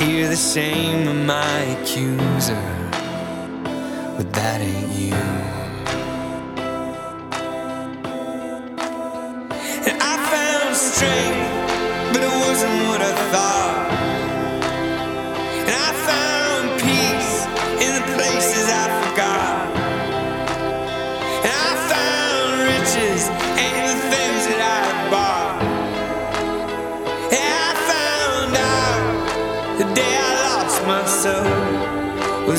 [0.00, 2.90] hear the same of my accuser,
[4.16, 5.59] but that ain't you.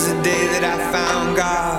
[0.02, 1.71] was the day that I found God.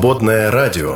[0.00, 0.89] Свободное радио.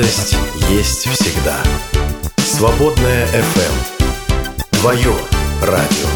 [0.00, 0.36] Радость
[0.70, 1.56] есть всегда.
[2.38, 3.72] Свободная FM.
[4.70, 5.14] Твое
[5.60, 6.08] радио.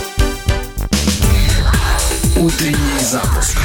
[2.36, 3.58] Утренний запуск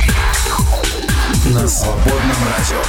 [1.54, 2.82] на свободном радио.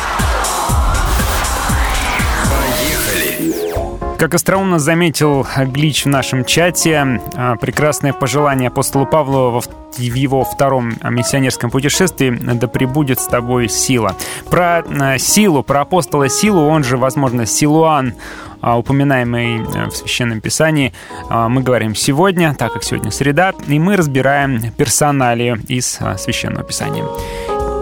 [2.51, 4.19] Поехали!
[4.19, 9.63] Как остроумно заметил Глич в нашем чате, а, прекрасное пожелание апостолу Павлу во
[9.99, 14.17] в его втором миссионерском путешествии «Да пребудет с тобой сила».
[14.49, 18.15] Про а, силу, про апостола силу, он же, возможно, Силуан,
[18.61, 20.93] а, упоминаемый э, в Священном Писании,
[21.31, 27.05] мы говорим сегодня, так как сегодня среда, и мы разбираем персоналию из Священного Писания.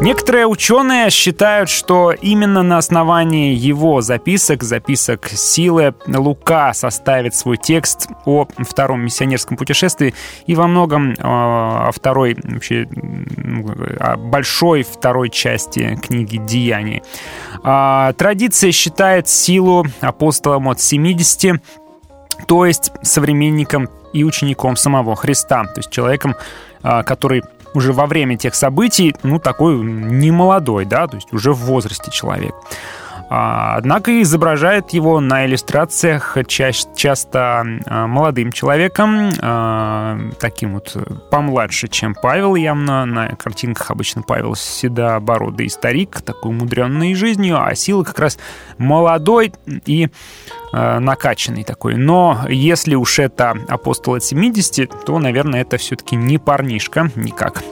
[0.01, 8.09] Некоторые ученые считают, что именно на основании его записок, записок силы, Лука составит свой текст
[8.25, 10.15] о втором миссионерском путешествии
[10.47, 12.89] и во многом э, о второй, вообще,
[13.99, 17.03] о большой второй части книги «Деяний».
[17.65, 21.61] А, традиция считает силу апостолом от 70
[22.47, 26.37] то есть современником и учеником самого Христа, то есть человеком,
[26.83, 27.43] а, который
[27.75, 32.55] уже во время тех событий, ну, такой немолодой, да, то есть уже в возрасте человек.
[33.31, 40.97] А, однако изображает его на иллюстрациях ча- часто а, молодым человеком, а, таким вот
[41.31, 43.05] помладше, чем Павел явно.
[43.05, 48.39] На картинках обычно Павел седобородый старик, такой умудренный жизнью, а Сила как раз
[48.79, 49.53] молодой
[49.87, 50.09] и
[50.73, 51.97] накачанный такой.
[51.97, 57.63] Но если уж это апостол от 70, то, наверное, это все-таки не парнишка никак.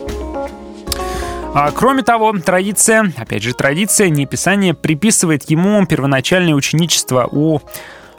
[1.58, 7.60] А, кроме того, традиция, опять же традиция, неписание приписывает ему первоначальное ученичество у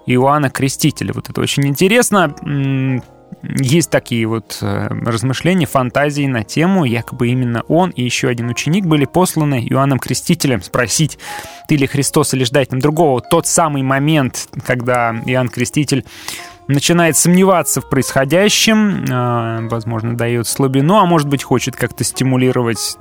[0.08, 1.14] Иоанна Крестителя.
[1.14, 2.36] Вот это очень интересно.
[3.44, 8.86] Есть такие вот э, размышления, фантазии на тему, якобы именно он и еще один ученик
[8.86, 11.20] были посланы Иоанном Крестителем спросить,
[11.68, 13.22] ты ли Христос или ждать нам другого.
[13.22, 16.06] Тот самый момент, когда Иоанн Креститель
[16.68, 22.98] начинает сомневаться в происходящем, э, возможно, дает слабину, а может быть, хочет как-то стимулировать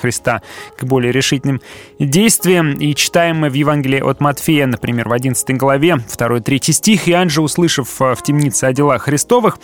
[0.00, 0.42] Христа
[0.76, 1.60] к более решительным
[1.98, 2.74] действиям.
[2.74, 7.42] И читаем мы в Евангелии от Матфея, например, в 11 главе, 2-3 стих, «Иоанн же,
[7.42, 9.58] услышав э, в темнице о делах Христовых,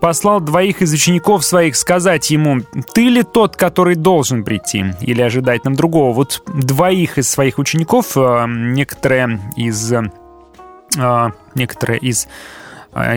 [0.00, 2.60] послал двоих из учеников своих сказать ему,
[2.94, 8.16] «Ты ли тот, который должен прийти, или ожидать нам другого?» Вот двоих из своих учеников,
[8.16, 9.92] э, некоторые из...
[11.54, 12.30] Некоторые из а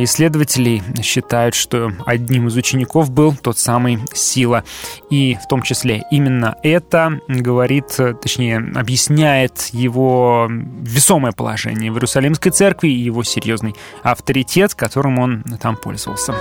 [0.03, 4.63] исследователи считают, что одним из учеников был тот самый Сила.
[5.09, 12.89] И в том числе именно это говорит, точнее, объясняет его весомое положение в Иерусалимской церкви
[12.89, 16.34] и его серьезный авторитет, которым он там пользовался.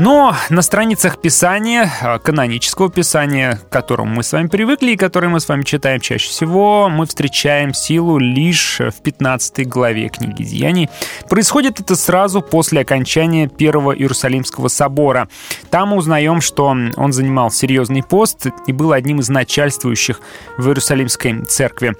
[0.00, 5.28] Но на страницах Писания, а, канонического Писания, к которому мы с вами привыкли и которое
[5.28, 10.88] мы с вами читаем чаще всего, мы встречаем силу лишь в 15 главе книги Деяний.
[11.28, 15.28] Происходит это сразу после окончания Первого Иерусалимского собора.
[15.68, 20.22] Там мы узнаем, что он занимал серьезный пост и был одним из начальствующих
[20.56, 21.92] в Иерусалимской церкви.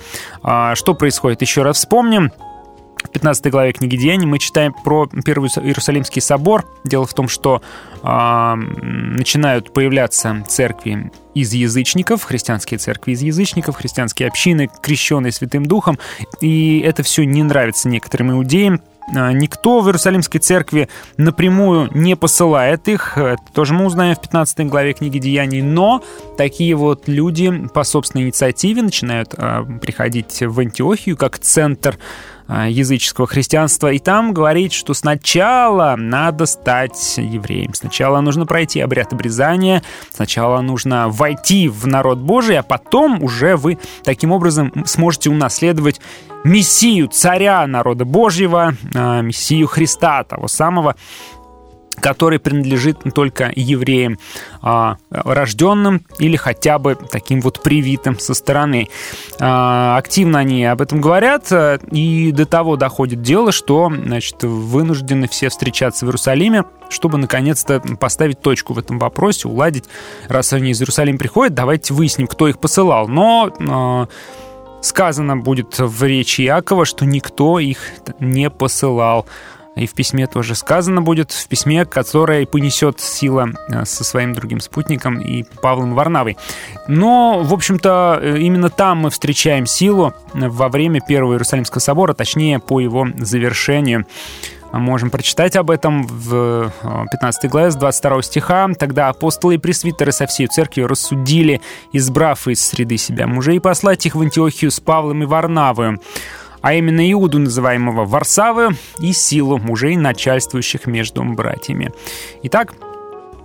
[0.42, 1.42] А, что происходит?
[1.42, 2.32] Еще раз вспомним.
[3.04, 6.66] В 15 главе книги Деяний мы читаем про Первый Иерусалимский собор.
[6.84, 7.62] Дело в том, что
[8.02, 15.98] э, начинают появляться церкви из язычников, христианские церкви из язычников, христианские общины, крещенные Святым Духом.
[16.40, 18.80] И это все не нравится некоторым иудеям.
[19.12, 23.18] Никто в Иерусалимской церкви напрямую не посылает их.
[23.18, 25.62] Это тоже мы узнаем в 15 главе книги Деяний.
[25.62, 26.04] Но
[26.36, 32.00] такие вот люди по собственной инициативе начинают э, приходить в Антиохию как центр а,
[32.68, 39.82] языческого христианства, и там говорит, что сначала надо стать евреем, сначала нужно пройти обряд обрезания,
[40.12, 46.00] сначала нужно войти в народ Божий, а потом уже вы таким образом сможете унаследовать
[46.42, 50.96] Мессию, царя народа Божьего, а, Мессию Христа, того самого,
[52.00, 54.18] который принадлежит только евреям,
[54.62, 58.88] а, рожденным или хотя бы таким вот привитым со стороны.
[59.38, 65.28] А, активно они об этом говорят, э, и до того доходит дело, что значит, вынуждены
[65.28, 69.84] все встречаться в Иерусалиме, чтобы наконец-то поставить точку в этом вопросе, уладить,
[70.28, 73.08] раз они из Иерусалима приходят, давайте выясним, кто их посылал.
[73.08, 74.08] Но а,
[74.80, 77.78] сказано будет в речи Иакова, что никто их
[78.18, 79.26] не посылал.
[79.80, 84.60] И в письме тоже сказано будет, в письме, которое понесет сила э, со своим другим
[84.60, 86.36] спутником и Павлом Варнавой.
[86.86, 92.58] Но, в общем-то, э, именно там мы встречаем силу во время Первого Иерусалимского собора, точнее,
[92.58, 94.04] по его завершению.
[94.70, 98.68] можем прочитать об этом в э, 15 главе с 22 стиха.
[98.78, 101.62] «Тогда апостолы и пресвитеры со всей церковью рассудили,
[101.94, 106.00] избрав из среды себя мужей, послать их в Антиохию с Павлом и Варнавою,
[106.62, 111.92] а именно Иуду, называемого Варсавы, и силу мужей, начальствующих между братьями».
[112.42, 112.74] Итак,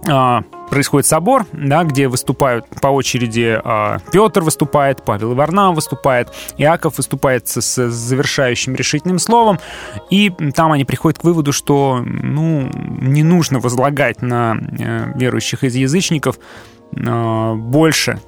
[0.08, 6.30] а, происходит собор, да, где выступают по очереди а, Петр выступает, Павел и Варнава выступает,
[6.58, 9.60] Иаков выступает с, с завершающим решительным словом,
[10.10, 15.76] и там они приходят к выводу, что ну, не нужно возлагать на э, верующих из
[15.76, 16.38] язычников
[16.96, 18.20] э, больше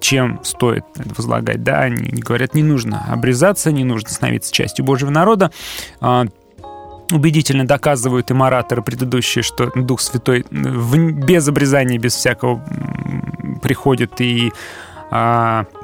[0.00, 5.10] чем стоит это возлагать, да, они говорят, не нужно обрезаться, не нужно становиться частью Божьего
[5.10, 5.50] народа,
[6.00, 6.26] А,
[7.10, 12.64] убедительно доказывают им ораторы предыдущие, что Дух Святой без обрезания, без всякого
[13.62, 14.52] приходит и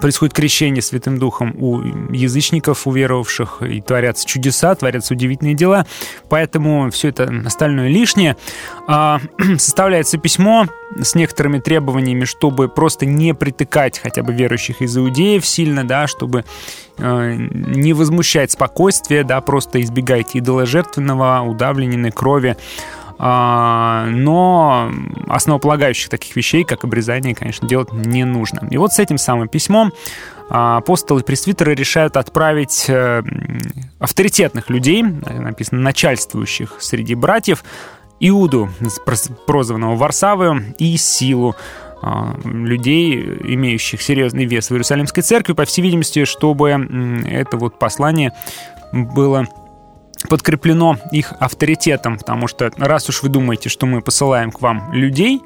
[0.01, 1.81] происходит крещение Святым Духом у
[2.13, 5.87] язычников, уверовавших, и творятся чудеса, творятся удивительные дела.
[6.31, 8.37] Поэтому все это остальное лишнее.
[8.87, 9.21] А,
[9.59, 10.67] составляется письмо
[11.01, 16.45] с некоторыми требованиями, чтобы просто не притыкать хотя бы верующих из иудеев сильно, да, чтобы
[16.97, 24.93] э, не возмущать спокойствие, да, просто избегайте идоложертвенного, удавленной крови, а, но
[25.27, 28.67] основополагающих таких вещей, как обрезание, конечно, делать не нужно.
[28.71, 29.93] И вот с этим самым письмом
[30.51, 33.23] а, апостолы пресвитеры решают отправить э,
[33.99, 37.65] авторитетных людей, э, написано начальствующих среди братьев,
[38.21, 38.69] Иуду,
[39.47, 41.55] прозванного Варсавою, и Силу,
[42.01, 46.71] а, людей, имеющих серьезный вес в Иерусалимской церкви, по всей видимости, чтобы
[47.29, 48.33] это вот послание
[48.93, 49.47] было
[50.29, 55.43] подкреплено их авторитетом, потому что раз уж вы думаете, что мы посылаем к вам людей,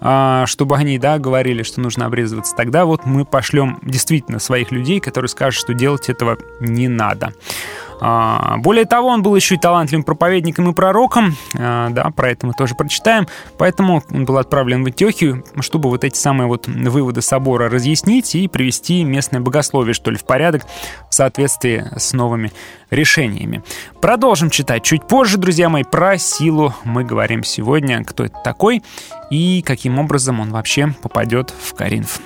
[0.00, 5.00] а, чтобы они, да, говорили, что нужно обрезываться, тогда вот мы пошлем действительно своих людей,
[5.00, 7.34] которые скажут, что делать этого не надо.
[8.00, 12.46] А, Более того, он был еще и талантливым проповедником и пророком, а, да, про это
[12.46, 13.26] мы тоже прочитаем,
[13.58, 18.48] поэтому он был отправлен в Антиохию, чтобы вот эти самые вот выводы собора разъяснить и
[18.48, 20.62] привести местное богословие, что ли, в порядок
[21.08, 22.52] в соответствии с новыми
[22.90, 23.62] решениями.
[24.00, 28.82] Продолжим читать чуть позже, друзья мои, про силу мы говорим сегодня, кто это такой
[29.30, 32.20] и каким образом он вообще попадет в Коринф.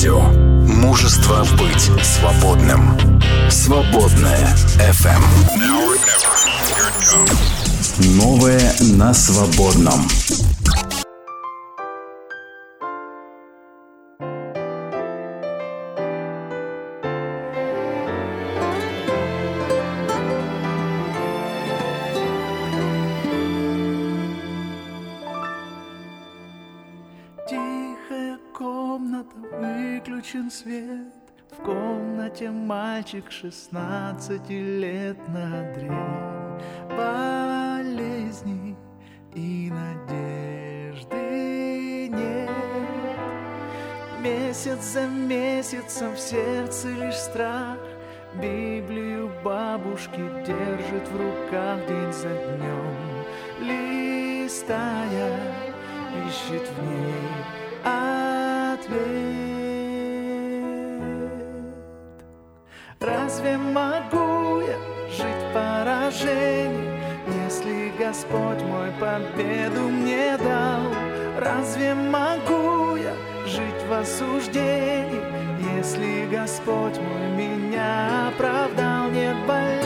[0.00, 2.96] Мужество быть свободным.
[3.50, 5.24] Свободная FM.
[8.16, 10.06] Новое на свободном.
[33.08, 35.72] Мальчик 16 лет на
[36.90, 38.76] Болезни
[39.34, 41.16] и надежды
[42.10, 42.50] нет.
[44.20, 47.78] Месяц за месяцем в сердце лишь страх
[48.34, 53.24] Библию бабушки держит в руках день за днем.
[53.60, 55.32] Листая,
[56.26, 57.38] ищет в ней
[57.84, 59.27] ответ
[63.28, 64.78] Разве могу я
[65.10, 66.98] жить в поражении
[67.44, 70.80] Если Господь мой победу мне дал?
[71.38, 73.12] Разве могу я
[73.44, 75.20] жить в осуждении
[75.76, 79.10] Если Господь мой меня оправдал?
[79.10, 79.77] Нет болезней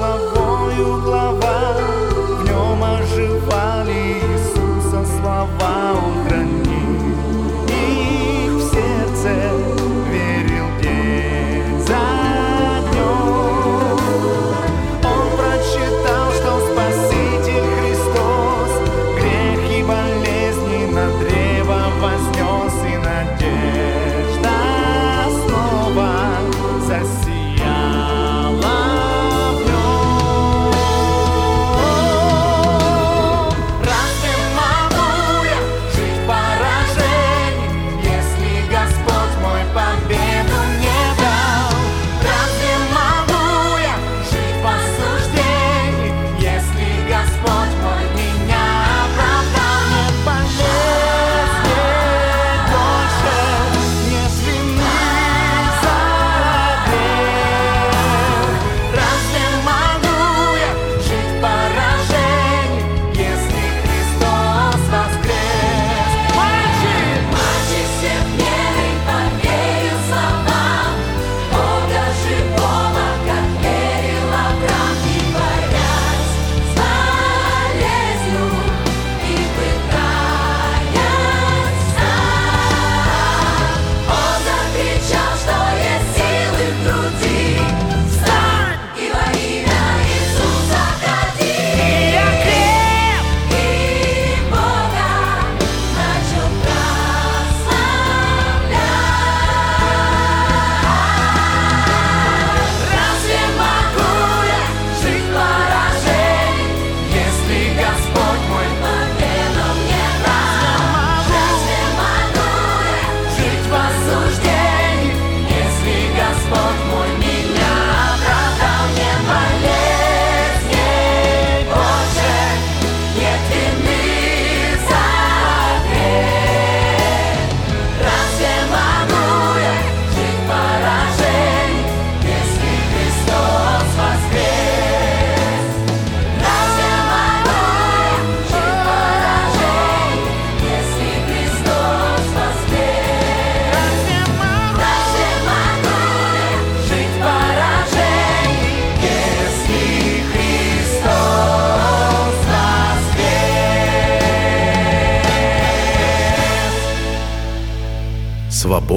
[0.00, 0.39] love.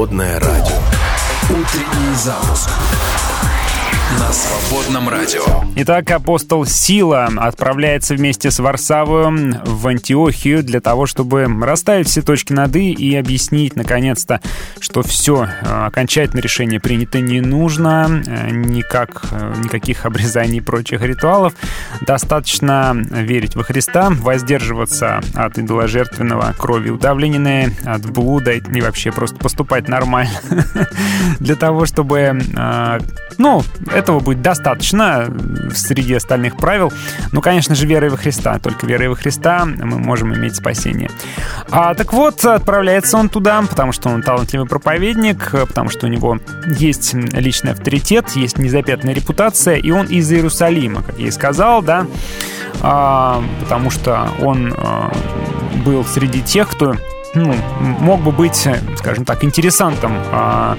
[0.03, 0.75] Свободное радио.
[1.49, 2.69] Утренний запуск
[4.33, 5.43] свободном радио.
[5.75, 12.53] Итак, апостол Сила отправляется вместе с Варсавою в Антиохию для того, чтобы расставить все точки
[12.53, 14.41] над «и» и объяснить, наконец-то,
[14.79, 21.53] что все, окончательное решение принято не нужно, э, никак, э, никаких обрезаний и прочих ритуалов.
[22.01, 29.87] Достаточно верить во Христа, воздерживаться от идоложертвенного крови удавленной, от блуда и вообще просто поступать
[29.87, 30.39] нормально
[31.39, 32.99] для того, чтобы, э,
[33.37, 35.31] ну, этого будет достаточно
[35.73, 36.91] среди остальных правил.
[37.31, 38.59] Ну, конечно же, верой во Христа.
[38.59, 41.09] Только верой во Христа мы можем иметь спасение.
[41.69, 46.39] А, так вот, отправляется он туда, потому что он талантливый проповедник, потому что у него
[46.65, 52.07] есть личный авторитет, есть незапятная репутация, и он из Иерусалима, как я и сказал, да,
[52.81, 55.11] а, потому что он а,
[55.85, 56.95] был среди тех, кто
[57.35, 58.67] ну, мог бы быть,
[58.97, 60.77] скажем так, интересантом а,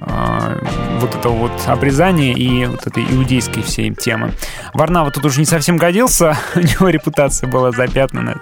[0.00, 4.32] вот этого вот обрезания и вот этой иудейской всей темы.
[4.72, 8.40] Варнава тут уже не совсем годился, у него репутация была запятнана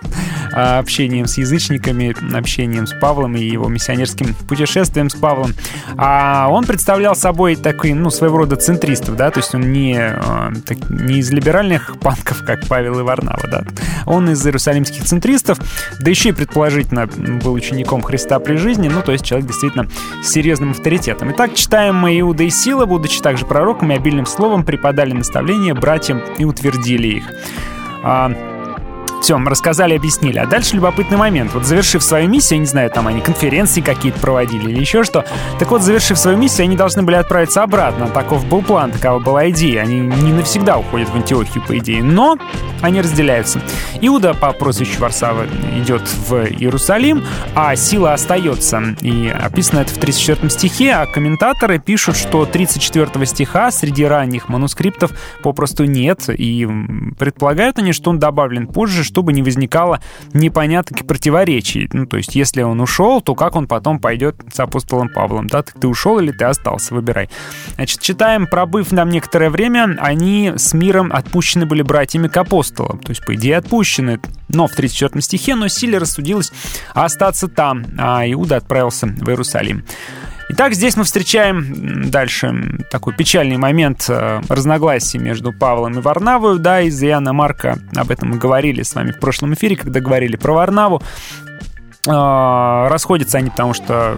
[0.53, 5.53] а, общением с язычниками, общением с Павлом и его миссионерским путешествием с Павлом.
[5.97, 10.53] А он представлял собой такой, ну, своего рода центристов, да, то есть он не, а,
[10.67, 13.63] так, не из либеральных панков, как Павел и Варнава, да.
[14.07, 15.59] Он из иерусалимских центристов,
[16.01, 19.89] да еще и предположительно был учеником Христа при жизни, ну, то есть человек действительно
[20.23, 21.33] с серьезным авторитетом.
[21.33, 26.45] Итак, читаем мы Иуда и Сила, будучи также пророками, обильным словом преподали наставления братьям и
[26.45, 27.25] утвердили их.
[29.21, 30.39] Все, мы рассказали, объяснили.
[30.39, 31.53] А дальше любопытный момент.
[31.55, 35.25] Вот завершив свою миссию, я не знаю, там они конференции какие-то проводили или еще что.
[35.59, 38.09] Так вот, завершив свою миссию, они должны были отправиться обратно.
[38.09, 39.83] Таков был план, такова была идея.
[39.83, 42.03] Они не навсегда уходят в Антиохию, по идее.
[42.03, 42.39] Но
[42.81, 43.61] они разделяются.
[44.01, 45.47] Иуда по прозвищу Варсава
[45.77, 47.25] идет в Иерусалим,
[47.55, 48.97] а сила остается.
[49.01, 55.11] И описано это в 34 стихе, а комментаторы пишут, что 34 стиха среди ранних манускриптов
[55.43, 56.29] попросту нет.
[56.29, 56.69] И
[57.19, 60.01] предполагают они, что он добавлен позже, чтобы не возникало
[60.33, 61.89] непонятных противоречий.
[61.93, 65.49] Ну, то есть, если он ушел, то как он потом пойдет с апостолом Павлом?
[65.49, 66.95] Да, ты ушел или ты остался?
[66.95, 67.29] Выбирай.
[67.75, 72.99] Значит, читаем, пробыв нам некоторое время, они с миром отпущены были братьями к апостолам.
[72.99, 74.21] То есть, по идее, отпущены.
[74.49, 76.53] Но в 34 стихе, но Силе рассудилось
[76.95, 79.85] остаться там, а Иуда отправился в Иерусалим.
[80.51, 82.55] Итак, здесь мы встречаем дальше
[82.91, 88.31] такой печальный момент э, разногласий между Павлом и Варнавою, да, из Иоанна Марка, об этом
[88.31, 91.03] мы говорили с вами в прошлом эфире, когда говорили про Варнаву.
[92.07, 94.17] Э, расходятся они, потому что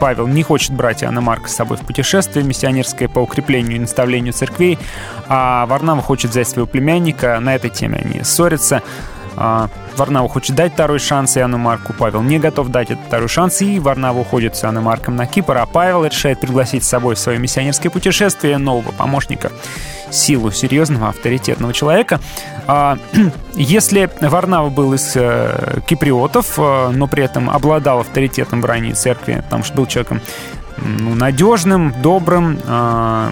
[0.00, 4.32] Павел не хочет брать Иоанна Марка с собой в путешествие миссионерское по укреплению и наставлению
[4.32, 4.80] церквей,
[5.28, 8.82] а Варнава хочет взять своего племянника, на этой теме они ссорятся.
[9.36, 13.60] А, Варнава хочет дать второй шанс Иоанну Марку, Павел не готов дать этот второй шанс,
[13.62, 17.18] и Варнава уходит с Иоанном Марком на Кипр, а Павел решает пригласить с собой в
[17.18, 19.50] свое миссионерское путешествие нового помощника,
[20.10, 22.20] силу серьезного, авторитетного человека.
[22.66, 22.98] А,
[23.54, 29.42] если Варнава был из э, киприотов, э, но при этом обладал авторитетом в ранней церкви,
[29.44, 30.20] потому что был человеком
[30.82, 33.30] ну, надежным, добрым, э,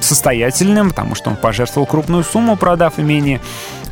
[0.00, 3.40] состоятельным, потому что он пожертвовал крупную сумму, продав имение,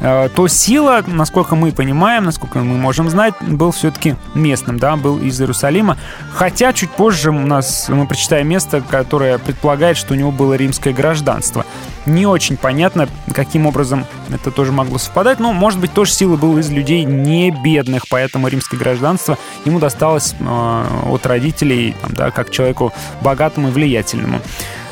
[0.01, 5.19] э, то сила, насколько мы понимаем, насколько мы можем знать, был все-таки местным, да, был
[5.19, 5.97] из Иерусалима.
[6.33, 10.93] Хотя чуть позже у нас мы прочитаем место, которое предполагает, что у него было римское
[10.93, 11.65] гражданство.
[12.07, 16.59] Не очень понятно, каким образом это тоже могло совпадать, но, может быть, тоже сила был
[16.59, 22.51] из людей не бедных, поэтому римское гражданство ему досталось э, от родителей, там, да, как
[22.51, 22.90] человеку
[23.21, 24.41] богатому и влиятельному.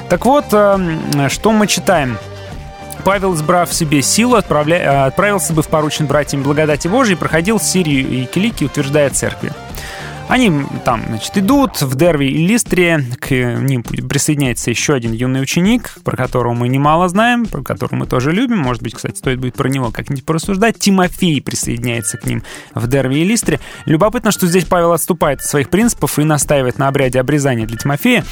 [0.08, 2.18] Так вот, э, что мы читаем?
[3.04, 4.78] Павел, избрав себе силу, отправля...
[4.78, 9.52] э, отправился бы в поручен братьям благодати Божией, проходил Сирию и Килики, утверждая церкви.
[10.28, 10.52] Они
[10.84, 16.16] там, значит, идут в Дерви и Листре, к ним присоединяется еще один юный ученик, про
[16.16, 19.68] которого мы немало знаем, про которого мы тоже любим, может быть, кстати, стоит будет про
[19.68, 20.78] него как-нибудь порассуждать.
[20.78, 22.42] Тимофей присоединяется к ним
[22.74, 23.58] в Дерви и Листре.
[23.86, 28.24] Любопытно, что здесь Павел отступает от своих принципов и настаивает на обряде обрезания для Тимофея.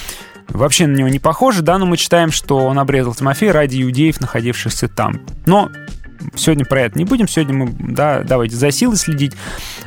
[0.49, 4.21] Вообще на него не похоже, да, но мы читаем, что он обрезал Тимофея ради иудеев,
[4.21, 5.23] находившихся там.
[5.47, 5.71] Но
[6.35, 7.29] сегодня про это не будем.
[7.29, 9.33] Сегодня мы, да, давайте за силой следить.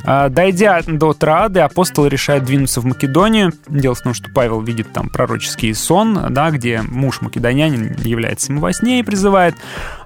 [0.03, 3.53] А, дойдя до Троады, апостолы решают двинуться в Македонию.
[3.67, 8.61] Дело в том, что Павел видит там пророческий сон, да, где муж македонянин является ему
[8.61, 9.55] во сне и призывает.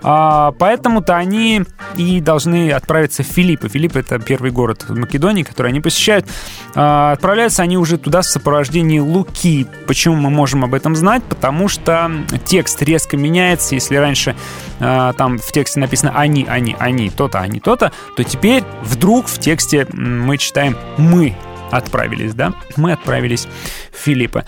[0.01, 1.63] А, поэтому-то они
[1.95, 3.69] и должны отправиться в Филипп.
[3.69, 6.25] Филипп— это первый город в Македонии, который они посещают.
[6.75, 9.67] А, отправляются они уже туда в сопровождении Луки.
[9.87, 11.23] Почему мы можем об этом знать?
[11.23, 12.11] Потому что
[12.45, 13.75] текст резко меняется.
[13.75, 14.35] Если раньше
[14.79, 19.87] там в тексте написано «они, они, они, то-то, они, то-то», то теперь вдруг в тексте
[19.91, 21.35] мы читаем «мы»
[21.71, 22.53] отправились, да?
[22.77, 23.47] Мы отправились
[23.91, 24.45] в Филиппа.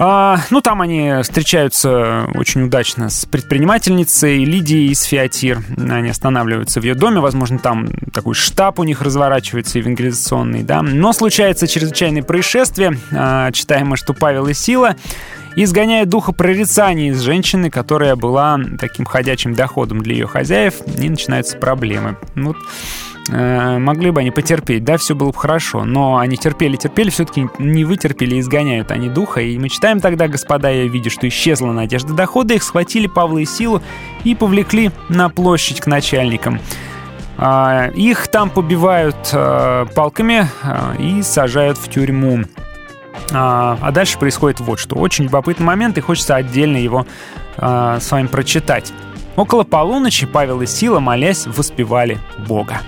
[0.00, 5.60] А, ну, там они встречаются очень удачно с предпринимательницей Лидией из Фиатир.
[5.76, 7.18] Они останавливаются в ее доме.
[7.18, 10.82] Возможно, там такой штаб у них разворачивается евангелизационный, да.
[10.82, 12.96] Но случается чрезвычайное происшествие.
[13.10, 14.94] А, читаем мы, что Павел и Сила
[15.64, 21.56] изгоняет духа прорицания из женщины, которая была таким ходячим доходом для ее хозяев, и начинаются
[21.56, 22.16] проблемы.
[22.36, 22.56] Вот
[23.30, 25.84] э, могли бы они потерпеть, да, все было бы хорошо.
[25.84, 29.40] Но они терпели, терпели, все-таки не вытерпели, изгоняют они духа.
[29.40, 33.44] И мы читаем тогда, господа, я видя, что исчезла надежда дохода, их схватили Павла и
[33.44, 33.82] Силу
[34.24, 36.60] и повлекли на площадь к начальникам.
[37.40, 42.40] А, Их там побивают э, палками э, и сажают в тюрьму.
[43.32, 44.96] А а дальше происходит вот что.
[44.96, 47.06] Очень любопытный момент, и хочется отдельно его
[47.56, 48.92] э, с вами прочитать.
[49.36, 52.80] Около полуночи Павел и Сила, молясь, воспевали Бога.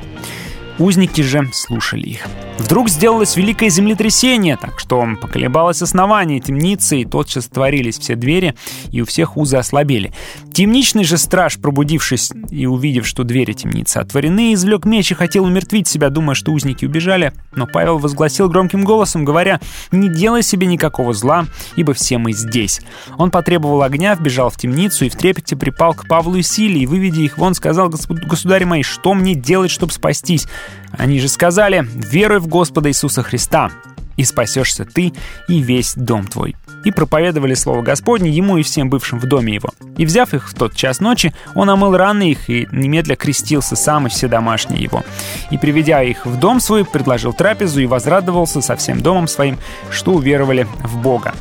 [0.79, 2.27] Узники же слушали их.
[2.59, 8.55] Вдруг сделалось великое землетрясение, так что поколебалось основание темницы, и тотчас творились все двери,
[8.91, 10.13] и у всех узы ослабели.
[10.53, 15.89] Темничный же страж, пробудившись и увидев, что двери темницы отворены, извлек меч и хотел умертвить
[15.89, 17.33] себя, думая, что узники убежали.
[17.55, 19.61] Но Павел возгласил громким голосом, говоря,
[19.91, 22.81] «Не делай себе никакого зла, ибо все мы здесь».
[23.17, 26.87] Он потребовал огня, вбежал в темницу и в трепете припал к Павлу и Силе, и,
[26.87, 30.47] выведя их вон, сказал, «Господ- «Государи мои, что мне делать, чтобы спастись?»
[30.93, 33.71] Они же сказали, «Веруй в Господа Иисуса Христа,
[34.17, 35.13] и спасешься ты
[35.49, 36.57] и весь дом твой».
[36.85, 39.69] И проповедовали слово Господне ему и всем бывшим в доме его.
[39.99, 44.07] И взяв их в тот час ночи, он омыл раны их и немедля крестился сам
[44.07, 45.05] и все домашние его.
[45.51, 49.59] И приведя их в дом свой, предложил трапезу и возрадовался со всем домом своим,
[49.91, 51.35] что уверовали в Бога.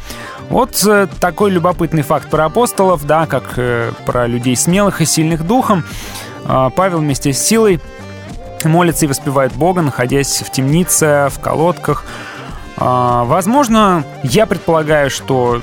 [0.50, 5.46] Вот э, такой любопытный факт про апостолов, да, как э, про людей смелых и сильных
[5.46, 5.84] духом.
[6.46, 7.80] А, Павел вместе с силой
[8.68, 12.06] молятся и воспевают Бога, находясь в темнице, в колодках.
[12.78, 15.62] А, Возможно, я предполагаю, что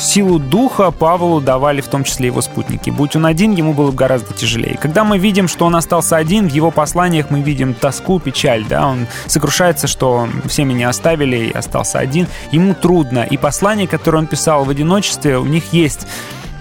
[0.00, 2.90] силу духа Павлу давали в том числе его спутники.
[2.90, 4.76] Будь он один, ему было бы гораздо тяжелее.
[4.80, 8.64] Когда мы видим, что он остался один, в его посланиях мы видим тоску, печаль.
[8.68, 8.88] Да?
[8.88, 12.26] Он сокрушается, что все меня оставили и остался один.
[12.50, 13.20] Ему трудно.
[13.20, 16.06] И послания, которые он писал в одиночестве, у них есть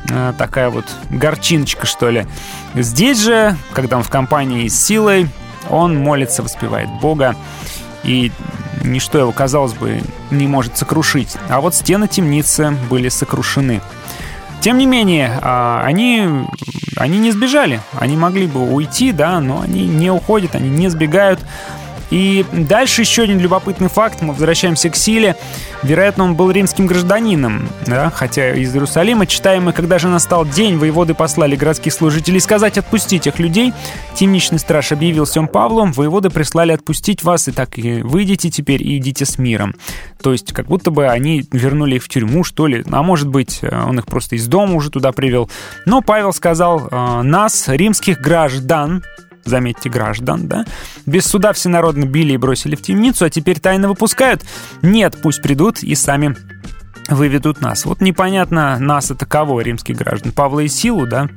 [0.10, 2.27] э, такая вот горчиночка, что ли.
[2.76, 5.30] Здесь же, когда он в компании с силой,
[5.69, 7.36] он молится, воспевает Бога,
[8.03, 8.31] и
[8.84, 11.36] ничто его, казалось бы, не может сокрушить.
[11.49, 13.81] А вот стены темницы были сокрушены.
[14.61, 16.27] Тем не менее, а, они,
[16.98, 17.81] они не сбежали.
[17.94, 21.40] Они могли бы уйти, да, но они не уходят, они не сбегают.
[22.10, 24.22] И дальше еще один любопытный факт.
[24.22, 25.36] Мы возвращаемся к силе.
[25.84, 28.10] Вероятно, он был римским гражданином, да?
[28.10, 33.27] хотя из Иерусалима читаем мы, когда же настал день, воеводы послали городских служителей сказать отпустить
[33.27, 33.73] этих людей.
[34.15, 38.98] Темничный страж объявил всем Павлу, воеводы прислали отпустить вас, и так и выйдите теперь и
[38.98, 39.76] идите с миром.
[40.22, 42.84] То есть, как будто бы они вернули их в тюрьму, что ли.
[42.91, 45.49] А может быть, э, он их просто из дома уже туда привел.
[45.86, 49.03] Но Павел сказал, э, нас, римских граждан,
[49.45, 50.66] заметьте, граждан, да?
[51.06, 54.44] Без суда всенародно били и бросили в темницу, а теперь тайно выпускают?
[54.82, 56.36] Нет, пусть придут и сами
[57.10, 57.86] выведут нас.
[57.86, 60.31] Вот непонятно, нас это кого, римских граждан?
[60.31, 61.27] Павла и Силу, да?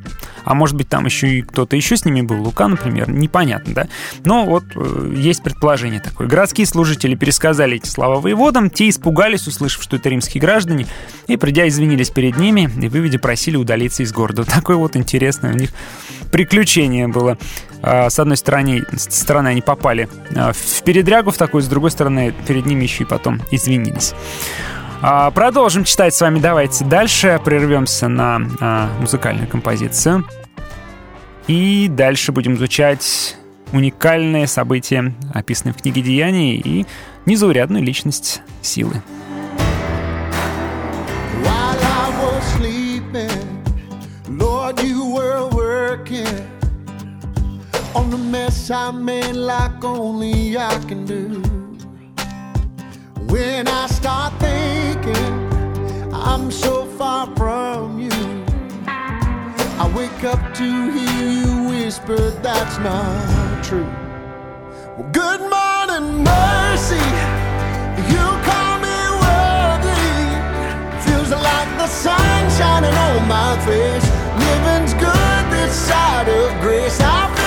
[0.44, 3.88] А может быть, там еще и кто-то еще с ними был, Лука, например, непонятно, да?
[4.24, 6.26] Но вот э, есть предположение такое.
[6.26, 10.86] Городские служители пересказали эти слова воеводам, те испугались, услышав, что это римские граждане,
[11.26, 14.44] и, придя, извинились перед ними, и, выведя, просили удалиться из города.
[14.52, 15.70] Такое вот интересное у них
[16.32, 17.38] приключение было.
[17.82, 22.34] А, С одной стороны, стороны они попали а, в передрягу в такую, с другой стороны,
[22.46, 24.14] перед ними еще и потом извинились.
[25.04, 26.38] А, Продолжим читать с вами.
[26.38, 27.40] Давайте дальше.
[27.44, 30.24] Прервемся на а, музыкальную композицию.
[31.48, 33.36] И дальше будем изучать
[33.72, 36.86] уникальные события, описанные в книге «Деяний», и
[37.26, 39.02] незаурядную личность силы.
[47.94, 51.51] On the mess I made like only I can do.
[53.32, 58.44] When I start thinking I'm so far from you,
[58.86, 63.90] I wake up to hear you whisper that's not true.
[64.98, 67.06] Well, good morning, mercy.
[68.12, 70.12] You call me worthy.
[71.00, 74.06] Feels like the sun shining on my face.
[74.44, 77.00] Living's good this side of grace.
[77.00, 77.41] I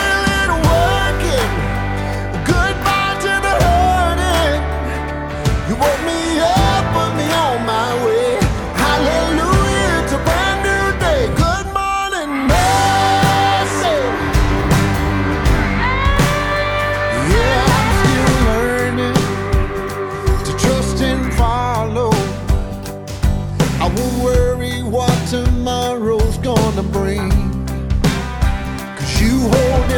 [24.55, 27.29] worry what tomorrow's gonna bring.
[28.97, 29.91] Cause you hold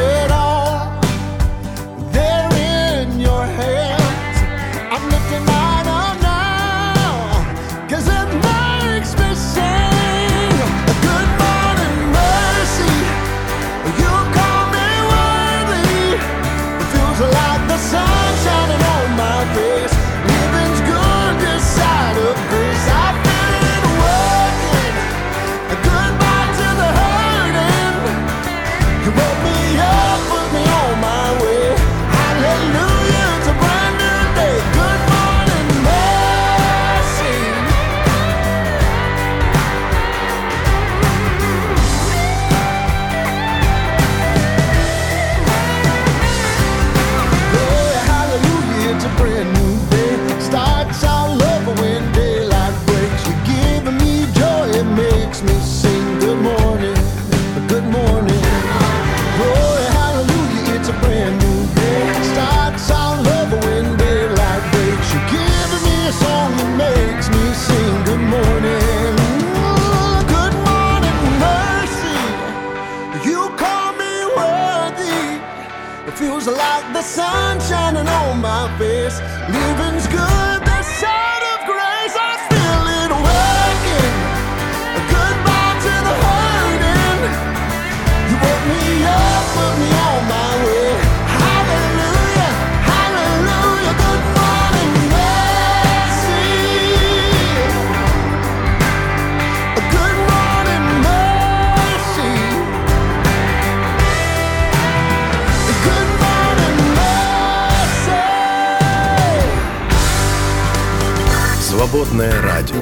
[111.98, 112.80] Свободное радио.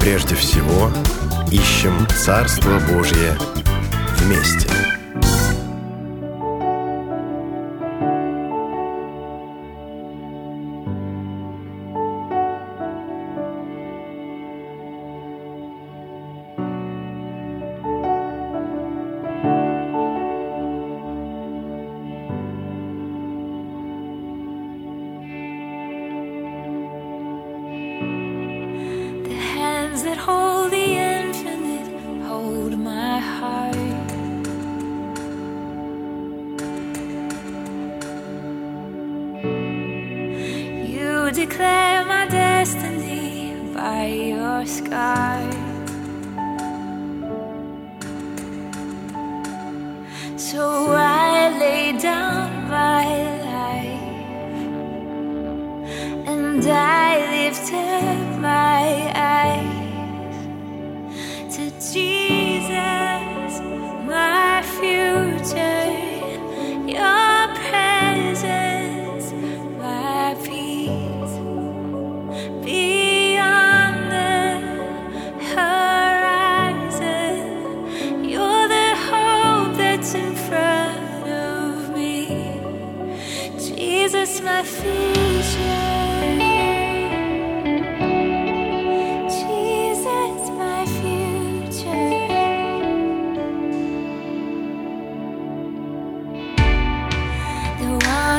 [0.00, 0.90] Прежде всего,
[1.52, 3.38] ищем Царство Божье
[4.18, 4.69] вместе.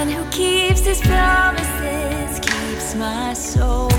[0.02, 3.91] one who keeps his promises keeps my soul.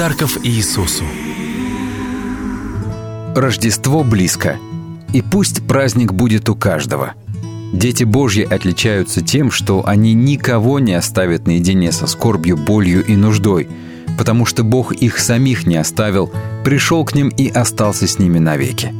[0.00, 1.04] Подарков Иисусу.
[3.36, 4.56] Рождество близко.
[5.12, 7.12] И пусть праздник будет у каждого.
[7.74, 13.68] Дети Божьи отличаются тем, что они никого не оставят наедине со скорбью, болью и нуждой,
[14.16, 16.32] потому что Бог их самих не оставил,
[16.64, 18.94] пришел к ним и остался с ними навеки.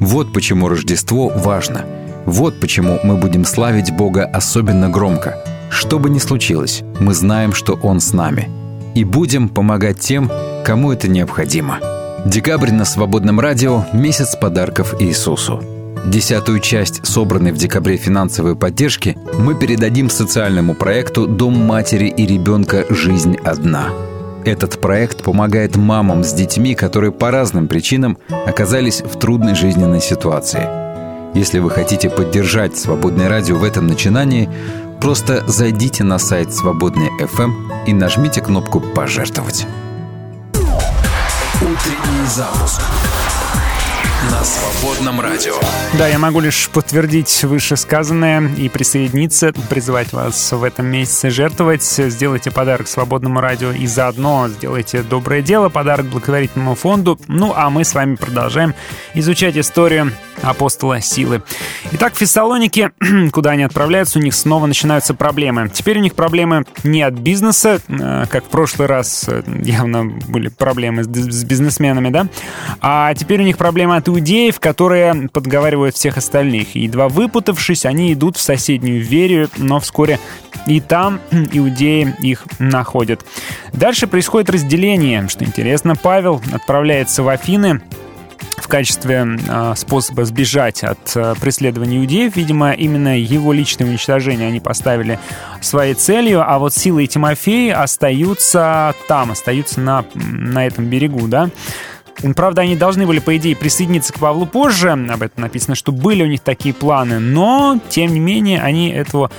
[0.00, 1.84] Вот почему Рождество важно.
[2.24, 5.44] Вот почему мы будем славить Бога особенно громко.
[5.68, 8.48] Что бы ни случилось, мы знаем, что Он с нами–
[8.98, 10.28] и будем помогать тем,
[10.64, 11.78] кому это необходимо.
[12.26, 15.62] Декабрь на Свободном радио– месяц подарков Иисусу.
[16.04, 22.86] Десятую часть собранной в декабре финансовой поддержки мы передадим социальному проекту «Дом матери и ребенка.
[22.90, 23.90] Жизнь одна».
[24.44, 30.66] Этот проект помогает мамам с детьми, которые по разным причинам оказались в трудной жизненной ситуации.
[31.38, 34.50] Если вы хотите поддержать «Свободное радио» в этом начинании,
[35.00, 39.66] просто зайдите на сайт «Свободный FM» и нажмите кнопку «Пожертвовать».
[41.60, 42.82] Утренний запуск
[44.24, 45.54] на свободном радио.
[45.96, 51.84] Да, я могу лишь подтвердить вышесказанное и присоединиться, призывать вас в этом месяце жертвовать.
[51.84, 57.18] Сделайте подарок свободному радио и заодно сделайте доброе дело, подарок благотворительному фонду.
[57.28, 58.74] Ну, а мы с вами продолжаем
[59.14, 60.12] изучать историю
[60.42, 61.42] апостола силы.
[61.92, 62.92] Итак, в Фессалонике,
[63.32, 65.68] куда они отправляются, у них снова начинаются проблемы.
[65.72, 70.48] Теперь у них проблемы не от бизнеса, э, как в прошлый раз э, явно были
[70.48, 72.26] проблемы с бизнесменами, да,
[72.80, 76.74] а теперь у них проблемы от иудеев, которые подговаривают всех остальных.
[76.74, 80.18] Едва выпутавшись, они идут в соседнюю Верию, но вскоре
[80.66, 81.20] и там
[81.52, 83.24] иудеи их находят.
[83.72, 85.28] Дальше происходит разделение.
[85.28, 87.80] Что интересно, Павел отправляется в Афины,
[88.56, 92.36] в качестве э, способа сбежать от э, преследования иудеев.
[92.36, 95.18] Видимо, именно его личное уничтожение они поставили
[95.62, 101.50] своей целью, а вот Сила и Тимофей остаются там, остаются на, на этом берегу, да.
[102.34, 104.90] Правда, они должны были, по идее, присоединиться к Павлу позже.
[104.90, 107.18] Об этом написано, что были у них такие планы.
[107.18, 109.30] Но, тем не менее, они этого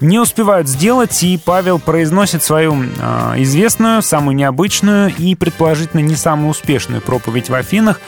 [0.00, 6.50] не успевают сделать, и Павел произносит свою э, известную, самую необычную и, предположительно, не самую
[6.50, 8.00] успешную проповедь в Афинах,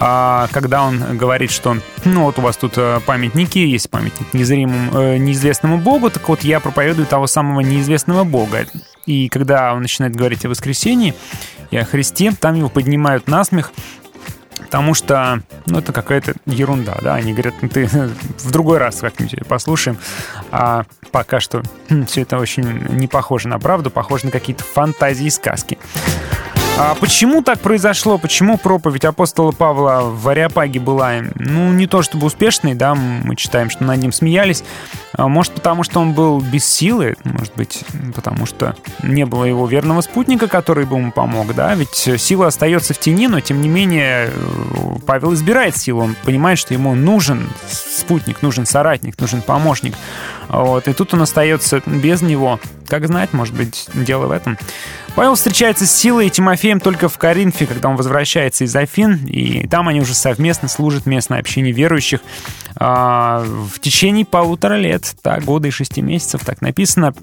[0.00, 4.96] а, когда он говорит, что ну вот у вас тут э, памятники, есть памятник незримому,
[4.96, 8.66] э, неизвестному Богу, так вот я проповедую того самого неизвестного Бога.
[9.06, 11.14] И когда он начинает говорить о воскресении
[11.70, 13.72] и о Христе, там его поднимают на смех,
[14.58, 17.86] потому что, ну, это какая-то ерунда, да, они говорят, ну, ты
[18.38, 19.98] в другой раз как-нибудь послушаем,
[20.50, 21.62] а пока что
[22.06, 25.78] все это очень не похоже на правду, похоже на какие-то фантазии и сказки.
[26.80, 28.18] А почему так произошло?
[28.18, 33.68] Почему проповедь апостола Павла в Ариапаге была, ну, не то чтобы успешной, да, мы читаем,
[33.68, 34.62] что над ним смеялись.
[35.12, 37.82] А Может, потому что он был без силы, может быть,
[38.14, 42.94] потому что не было его верного спутника, который бы ему помог, да, ведь сила остается
[42.94, 44.30] в тени, но, тем не менее,
[45.04, 49.94] Павел избирает силу, он понимает, что ему нужен спутник, нужен соратник, нужен помощник,
[50.48, 52.58] вот, и тут он остается без него.
[52.86, 54.56] Как знать, может быть, дело в этом.
[55.14, 59.66] Павел встречается с Силой и Тимофеем только в Коринфе, когда он возвращается из Афин, и
[59.66, 62.20] там они уже совместно служат местной общине верующих
[62.76, 67.14] а, в течение полутора лет, да, года и шести месяцев, так написано.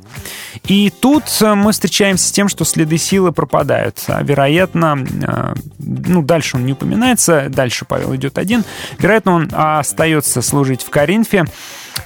[0.66, 4.04] И тут мы встречаемся с тем, что следы силы пропадают.
[4.08, 8.66] А, вероятно, а, ну, дальше он не упоминается, дальше Павел идет один.
[9.00, 11.46] Вероятно, он остается служить в Коринфе.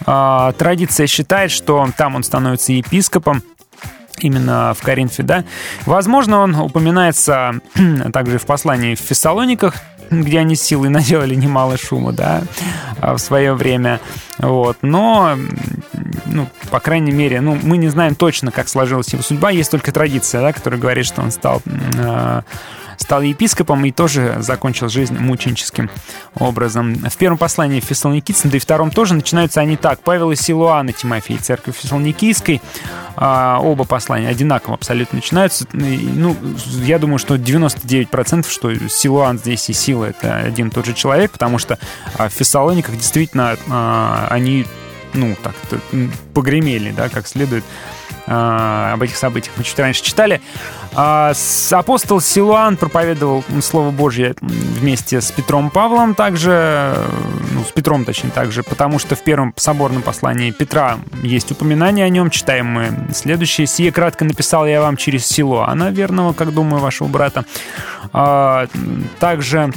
[0.05, 3.43] А, Традиция считает, что там он становится епископом,
[4.19, 5.43] именно в Коринфе, да.
[5.85, 7.55] Возможно, он упоминается
[8.13, 9.75] также в послании в Фессалониках,
[10.09, 12.43] где они с силой наделали немало шума, да,
[12.99, 13.99] в свое время.
[14.37, 14.77] Вот.
[14.81, 15.37] Но,
[16.25, 19.51] ну, по крайней мере, ну, мы не знаем точно, как сложилась его судьба.
[19.51, 22.41] Есть только традиция, да, которая говорит, что он стал э,
[22.99, 25.89] стал епископом и тоже закончил жизнь мученическим
[26.35, 26.95] образом.
[26.95, 30.01] В первом послании Фессалоникийцам, да и втором тоже начинаются они так.
[30.01, 32.61] Павел и Силуан и Тимофей, церковь Фессалоникийской,
[33.15, 35.65] а, оба послания одинаково абсолютно начинаются.
[35.73, 36.35] Ну,
[36.83, 41.31] я думаю, что 99% что Силуан здесь и Сила— это один и тот же человек,
[41.31, 41.79] потому что
[42.17, 44.65] а, в Фессалониках действительно а, они
[45.13, 45.55] ну, так
[46.33, 47.63] погремели, да, как следует.
[48.31, 50.39] А, об этих событиях мы чуть раньше читали.
[50.93, 51.33] А,
[51.71, 56.95] апостол Силуан проповедовал Слово Божье вместе с Петром Павлом также,
[57.53, 62.09] ну, с Петром точнее также, потому что в первом соборном послании Петра есть упоминание о
[62.09, 63.65] нем, читаем мы следующее.
[63.65, 67.45] «Сие кратко написал я вам через Силуана, верного, как думаю, вашего брата».
[68.13, 68.67] А,
[69.19, 69.71] также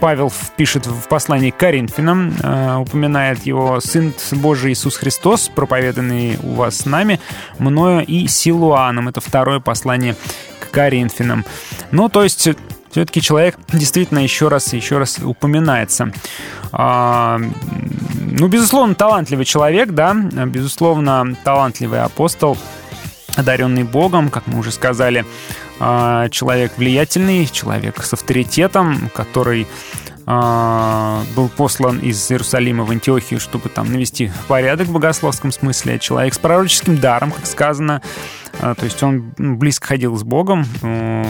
[0.00, 6.78] Павел пишет в послании к Коринфянам, упоминает его «Сын Божий Иисус Христос, проповеданный у вас
[6.78, 7.20] с нами,
[7.88, 9.08] мною и Силуаном».
[9.08, 10.14] Это второе послание
[10.60, 11.44] к Коринфянам.
[11.90, 12.48] Ну, то есть
[12.90, 16.12] все-таки человек действительно еще раз еще раз упоминается.
[16.72, 17.38] А,
[18.14, 22.58] ну, безусловно, талантливый человек, да, безусловно, талантливый апостол,
[23.36, 25.24] одаренный Богом, как мы уже сказали.
[25.80, 29.66] а, человек влиятельный, человек с авторитетом, который
[30.28, 35.98] был послан из Иерусалима в Антиохию, чтобы там навести порядок в богословском смысле.
[35.98, 38.02] Человек с пророческим даром, как сказано.
[38.60, 41.24] А, То есть он ну, близко ходил с Богом, э,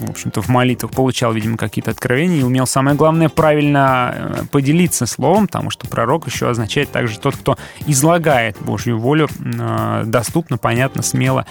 [0.00, 5.06] в общем-то, в молитвах получал, видимо, какие-то откровения и умел, самое главное, правильно э, поделиться
[5.06, 11.02] словом, потому что пророк еще означает также тот, кто излагает Божью волю э, доступно, понятно,
[11.02, 11.46] смело.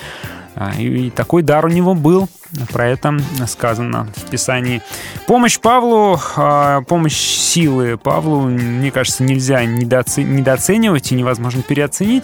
[0.55, 2.27] А, И такой дар у него был.
[2.71, 3.17] Про это
[3.47, 4.81] сказано в Писании.
[5.27, 12.23] Помощь Павлу, а, помощь силы Павлу, мне кажется, нельзя недооце- недооценивать и невозможно переоценить.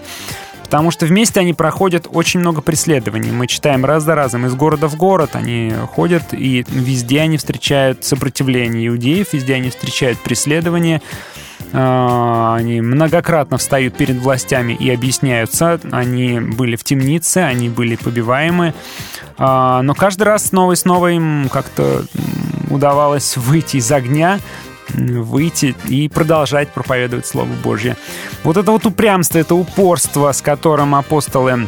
[0.75, 3.31] Потому что вместе они проходят очень много преследований.
[3.31, 5.29] Мы читаем раз за разом из города в город.
[5.31, 11.01] Они ходят, и везде они встречают сопротивление иудеев, везде они встречают преследование.
[11.71, 15.79] А, Они многократно встают перед властями и объясняются.
[15.93, 18.73] Они были в темнице, они были побиваемы.
[19.37, 22.03] А, Но каждый раз снова и снова им как-то
[22.69, 24.39] удавалось выйти из огня,
[24.89, 27.97] выйти и продолжать проповедовать Слово Божье.
[28.43, 31.67] Вот это вот упрямство, это упорство, с которым апостолы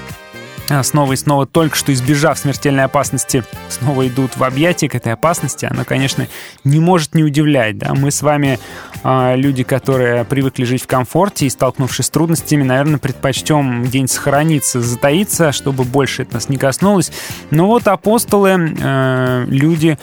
[0.69, 5.13] а, снова и снова, только что избежав смертельной опасности, снова идут в объятия к этой
[5.13, 6.27] опасности, оно, конечно,
[6.65, 7.77] не может не удивлять.
[7.77, 7.93] Да?
[7.93, 8.59] Мы с вами,
[9.03, 14.81] а, люди, которые привыкли жить в комфорте и, столкнувшись с трудностями, наверное, предпочтем где-нибудь сохраниться,
[14.81, 17.11] затаиться, чтобы больше это нас не коснулось.
[17.49, 19.97] Но вот апостолы, э, люди,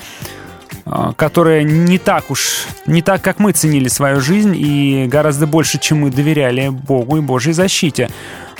[0.86, 5.78] а, которые не так уж, не так, как мы ценили свою жизнь и гораздо больше,
[5.78, 8.10] чем мы доверяли Богу и Божьей защите.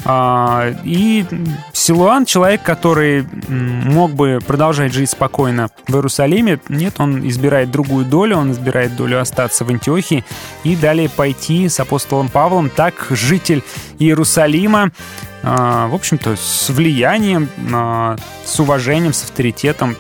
[0.07, 1.25] А, И
[1.73, 8.39] Силуан, человек, который мог бы продолжать жить спокойно в Иерусалиме, нет, он избирает другую долю,
[8.39, 10.25] он избирает долю остаться в Антиохии
[10.63, 12.71] и далее пойти с апостолом Павлом.
[12.71, 13.63] Так житель
[13.99, 14.93] Иерусалима,
[15.43, 19.97] а, в общем-то, с влиянием, а, с уважением, с авторитетом,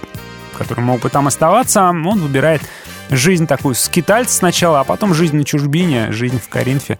[0.55, 2.63] который мог бы там оставаться, он выбирает
[3.11, 6.99] жизнь такую скитальца сначала, а потом жизнь на чужбине, жизнь в Коринфе.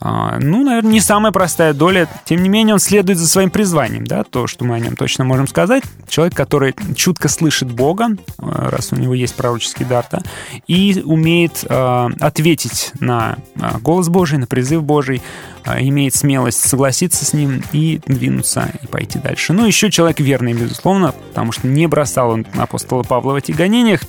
[0.00, 2.08] А, Ну, наверное, не самая простая доля.
[2.24, 5.24] Тем не менее, он следует за своим призванием, да, то, что мы о нем точно
[5.24, 5.82] можем сказать.
[6.08, 10.20] Человек, который чутко слышит Бога, э, раз у него есть пророческий дар, да,
[10.66, 13.36] и умеет э, ответить на
[13.80, 15.22] голос Божий, на призыв Божий,
[15.66, 19.52] имеет смелость согласиться с ним и двинуться, и пойти дальше.
[19.52, 24.00] Ну, еще человек верный, безусловно, потому что не бросал он апостола Павла в этих гонениях,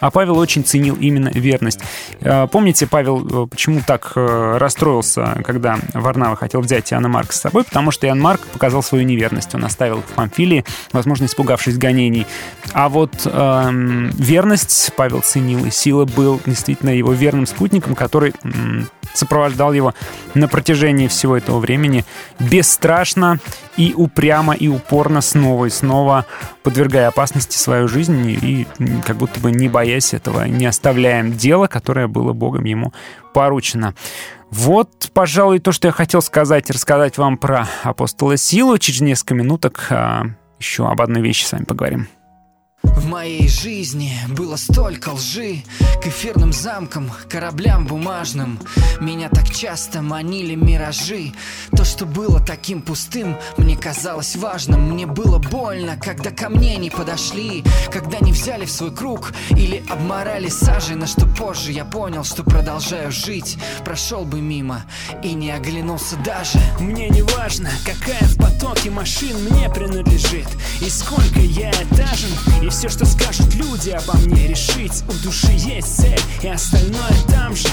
[0.00, 1.80] а Павел очень ценил именно верность.
[2.20, 7.40] Э, Помните, Павел э, почему так э, расстроился, когда Варнава хотел взять Иоанна Марка с
[7.40, 7.64] собой?
[7.64, 9.54] Потому что Иоанн Марк показал свою неверность.
[9.54, 12.26] Он оставил в Памфилии, возможно, испугавшись гонений.
[12.72, 18.88] А вот эм, верность Павел ценил, и Сила был действительно его верным спутником, который м,
[19.14, 19.94] сопровождал его
[20.34, 22.04] на протяжении всего этого времени
[22.38, 23.38] бесстрашно
[23.76, 26.26] и упрямо и упорно снова и снова
[26.62, 31.66] подвергая опасности свою жизнь и м, как будто бы не боясь этого, не оставляем дело,
[31.66, 32.92] которое было Богом ему
[33.32, 33.94] поручено.
[34.50, 38.78] Вот, пожалуй, то, что я хотел сказать, рассказать вам про апостола Силу.
[38.78, 40.24] Через несколько минуток а,
[40.58, 42.08] еще об одной вещи с вами поговорим.
[42.96, 45.62] В моей жизни было столько лжи
[46.02, 48.58] К эфирным замкам, кораблям бумажным.
[49.00, 51.32] Меня так часто манили миражи.
[51.76, 54.90] То, что было таким пустым, мне казалось важным.
[54.90, 57.64] Мне было больно, когда ко мне не подошли.
[57.92, 60.96] Когда не взяли в свой круг или обморали сажей.
[60.96, 63.58] На что позже я понял, что продолжаю жить.
[63.84, 64.84] Прошел бы мимо
[65.22, 66.58] и не оглянулся даже.
[66.80, 70.48] Мне не важно, какая в потоке машин мне принадлежит.
[70.80, 72.30] И сколько я этажен,
[72.62, 74.46] и все, что скажут люди обо мне.
[74.46, 77.68] Решить У души есть цель, и остальное там же.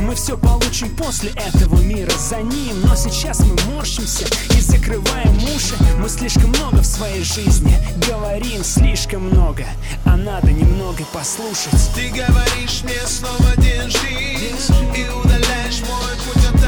[0.00, 2.80] Мы все получим после этого мира за ним.
[2.82, 4.26] Но сейчас мы морщимся
[4.56, 5.74] и закрываем уши.
[5.98, 7.78] Мы слишком много в своей жизни
[8.08, 9.64] говорим слишком много
[10.04, 11.90] А надо немного послушать.
[11.94, 16.64] Ты говоришь мне снова держись И удаляешь мой путь от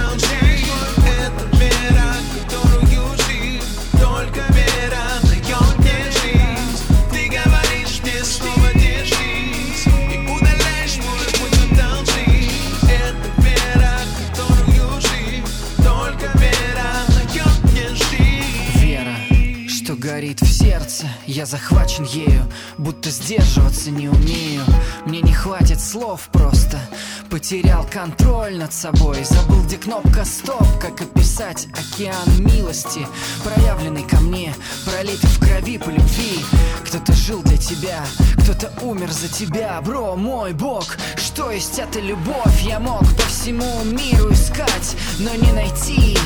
[20.09, 24.63] горит в сердце Я захвачен ею, будто сдерживаться не умею.
[25.05, 26.81] Мне не хватит слов просто
[27.29, 29.23] Потерял контроль над собой.
[29.25, 33.07] Забыл, где кнопка стоп Как описать океан милости
[33.45, 34.55] Проявленный ко мне
[34.87, 36.41] Пролитый в крови по любви.
[36.87, 38.03] Кто-то жил для тебя
[38.43, 39.79] Кто-то умер за тебя.
[39.83, 42.63] Бро, мой бог Что есть эта любовь?
[42.63, 46.17] Я мог по всему миру искать Но не найти.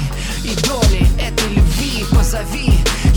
[0.45, 2.73] И доли этой любви позови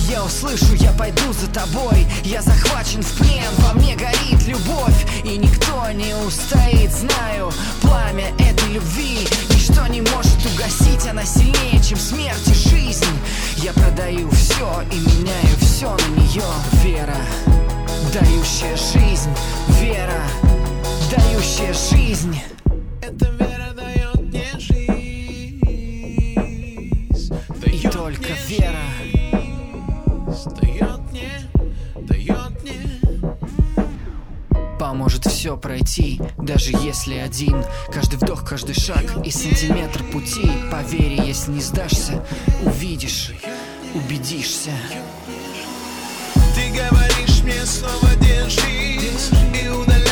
[0.09, 2.05] Я услышу, я пойду за тобой.
[2.23, 5.05] Я захвачен в плен, во мне горит любовь.
[5.23, 7.51] И никто не устоит, знаю
[7.81, 9.27] Пламя этой любви.
[9.49, 13.05] Ничто не может угасить, она сильнее, чем смерть и жизнь.
[13.57, 16.43] Я продаю все и меняю все на нее
[16.83, 17.17] Вера,
[18.13, 19.31] дающая жизнь.
[19.79, 20.21] Вера,
[21.09, 22.39] дающая жизнь.
[23.01, 25.63] Эта вера дает мне жизнь.
[27.65, 29.14] И только вера
[30.43, 31.31] Дает мне,
[31.95, 32.99] дает мне.
[34.77, 37.63] Поможет все пройти, даже если один.
[37.91, 40.49] Каждый вдох, каждый шаг и сантиметр пути.
[40.71, 42.25] Поверь, если не сдашься,
[42.63, 43.31] увидишь,
[43.93, 44.71] убедишься.
[46.53, 49.29] Ты говоришь мне снова держись
[49.61, 50.04] И удаляешь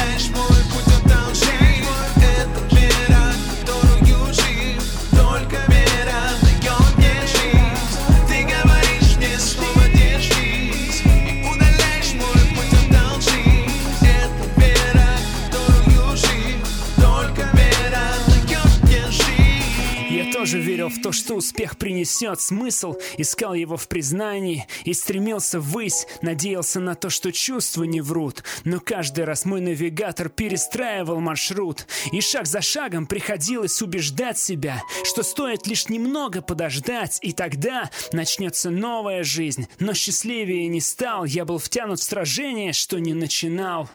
[20.53, 26.05] тоже верил в то, что успех принесет смысл Искал его в признании и стремился ввысь
[26.21, 28.43] Надеялся на то, что чувства не врут.
[28.63, 35.23] Но каждый раз мой навигатор перестраивал маршрут И шаг за шагом приходилось убеждать себя Что
[35.23, 39.67] стоит лишь немного подождать И тогда начнется новая жизнь.
[39.79, 43.89] Но счастливее не стал Я был втянут в сражение, что не начинал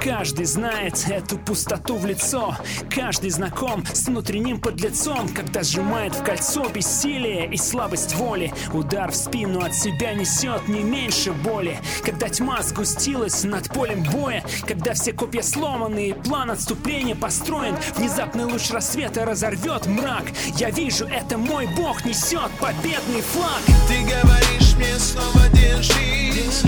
[0.00, 2.56] Каждый знает эту пустоту в лицо.
[2.88, 8.52] Каждый знаком с внутренним подлецом Когда сжимает в кольцо бессилие и слабость воли.
[8.72, 11.78] Удар в спину от себя несет не меньше боли.
[12.04, 18.44] Когда тьма сгустилась над полем боя Когда все копья сломаны и план отступления построен Внезапный
[18.44, 20.24] луч рассвета разорвет мрак.
[20.56, 23.62] Я вижу, это мой бог несет победный флаг.
[23.88, 26.62] Ты говоришь мне снова держись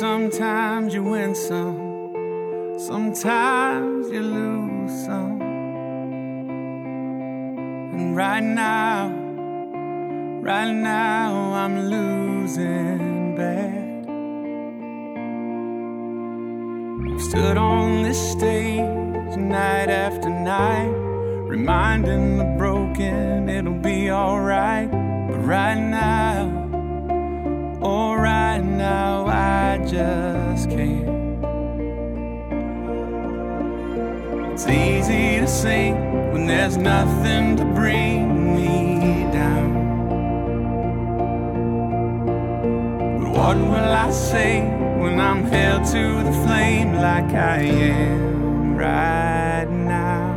[0.00, 5.42] sometimes you win some, sometimes you lose some.
[7.92, 9.08] And right now,
[10.40, 14.06] right now, I'm losing bad.
[17.12, 20.94] I've stood on this stage night after night,
[21.56, 24.90] reminding the broken it'll be alright.
[24.90, 26.69] But right now,
[27.82, 31.08] Oh, right now I just can't.
[34.52, 35.94] It's easy to sing
[36.30, 39.72] when there's nothing to bring me down.
[43.18, 44.60] But what will I say
[45.00, 50.29] when I'm held to the flame like I am right now?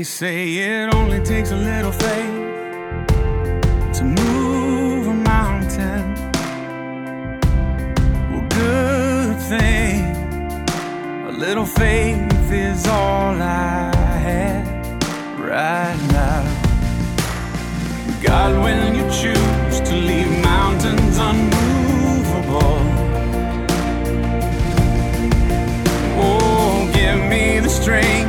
[0.00, 2.32] They say it only takes a little faith
[3.98, 6.14] to move a mountain.
[8.30, 10.00] Well, good thing.
[11.28, 13.92] A little faith is all I
[14.26, 16.44] have right now.
[18.22, 22.78] God, when you choose to leave mountains unmovable,
[26.24, 28.19] oh, give me the strength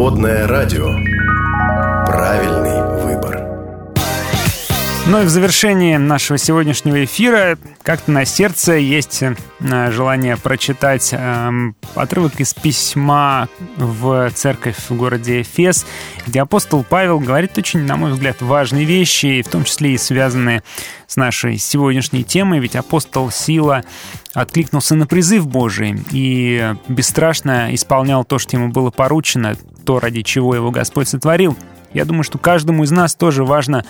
[0.00, 0.99] Свободное радио.
[5.10, 9.34] Ну и в завершении нашего сегодняшнего эфира как-то на сердце есть э,
[9.90, 15.84] желание прочитать эм, отрывок из письма в церковь в городе Эфес,
[16.28, 20.62] где апостол Павел говорит очень, на мой взгляд, важные вещи, в том числе и связанные
[21.08, 23.82] с нашей сегодняшней темой, ведь апостол Сила
[24.32, 30.54] откликнулся на призыв Божий и бесстрашно исполнял то, что ему было поручено, то, ради чего
[30.54, 31.58] его Господь сотворил.
[31.92, 33.84] Я думаю, что каждому из нас тоже важно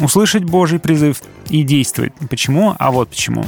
[0.00, 2.12] услышать Божий призыв и действовать.
[2.30, 2.74] Почему?
[2.78, 3.44] А вот почему.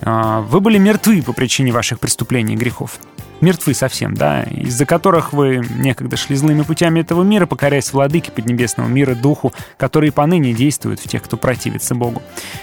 [0.00, 2.98] А, Вы были мертвы по причине ваших преступлений и грехов.
[3.40, 8.88] Мертвы совсем, да, из-за которых вы некогда шли злыми путями этого мира, покоряясь владыке поднебесного
[8.88, 12.22] мира, духу, который поныне действует в тех, кто противится Богу.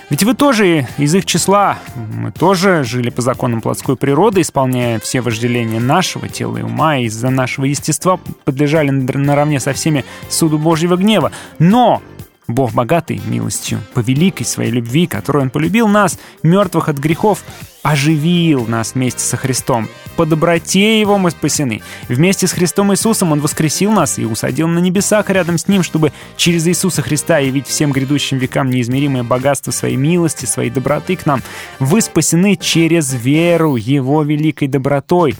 [0.10, 5.22] Ведь вы тоже из их числа, мы тоже жили по законам плотской природы, исполняя все
[5.22, 11.32] вожделения нашего тела и ума, из-за нашего естества подлежали наравне со всеми суду Божьего гнева.
[11.60, 12.02] Но
[12.48, 17.44] Бог богатый милостью, по великой своей любви, которой Он полюбил нас, мертвых от грехов,
[17.84, 19.88] оживил нас вместе со Христом.
[20.16, 21.82] По доброте Его мы спасены.
[22.08, 26.12] Вместе с Христом Иисусом Он воскресил нас и усадил на небесах рядом с Ним, чтобы
[26.36, 31.42] через Иисуса Христа явить всем грядущим векам неизмеримое богатство своей милости, своей доброты к нам.
[31.80, 35.36] Вы спасены через веру Его великой добротой,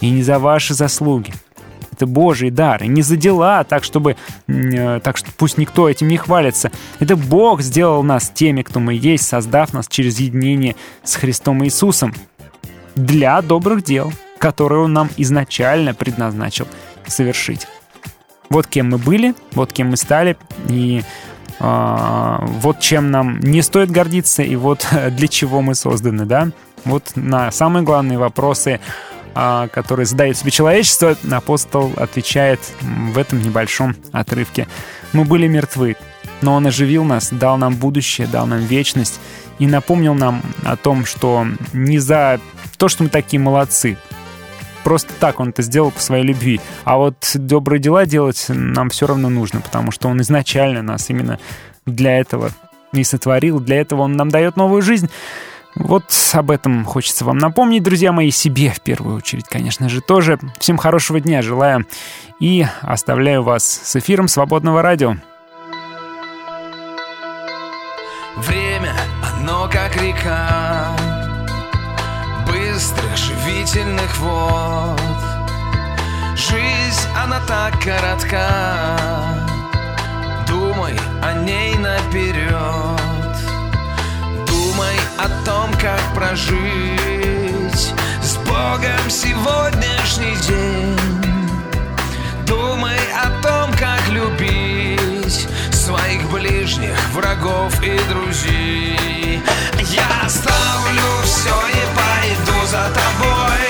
[0.00, 1.32] и не за ваши заслуги,
[1.98, 4.16] это Божий дар, и не за дела, так чтобы,
[4.46, 6.70] э, так что пусть никто этим не хвалится.
[7.00, 12.14] Это Бог сделал нас теми, кто мы есть, создав нас через единение с Христом Иисусом
[12.94, 16.68] для добрых дел, которые Он нам изначально предназначил
[17.06, 17.66] совершить.
[18.48, 20.36] Вот кем мы были, вот кем мы стали,
[20.68, 21.02] и
[21.58, 26.50] э, вот чем нам не стоит гордиться, и вот для чего мы созданы, да?
[26.84, 28.78] Вот на самые главные вопросы
[29.34, 34.68] а, которые задает себе человечество, апостол отвечает в этом небольшом отрывке.
[35.12, 35.96] Мы были мертвы,
[36.42, 39.20] но Он оживил нас, дал нам будущее, дал нам вечность
[39.58, 42.40] и напомнил нам о том, что не за
[42.76, 43.96] то, что мы такие молодцы,
[44.84, 49.06] просто так Он это сделал по своей любви, а вот добрые дела делать нам все
[49.06, 51.38] равно нужно, потому что Он изначально нас именно
[51.86, 52.50] для этого
[52.92, 55.10] и сотворил, для этого Он нам дает новую жизнь.
[55.74, 60.38] Вот об этом хочется вам напомнить, друзья мои, себе в первую очередь, конечно же, тоже.
[60.58, 61.86] Всем хорошего дня желаю
[62.40, 65.16] и оставляю вас с эфиром «Свободного радио».
[68.38, 70.96] Время, оно как река
[72.46, 75.00] Быстрых, живительных вод
[76.36, 78.96] Жизнь, она так коротка
[80.46, 82.97] Думай о ней наперед
[85.18, 87.92] о том, как прожить
[88.22, 90.96] С Богом сегодняшний день.
[92.46, 99.42] Думай о том, как любить Своих ближних, врагов и друзей.
[99.90, 103.67] Я оставлю все и пойду за тобой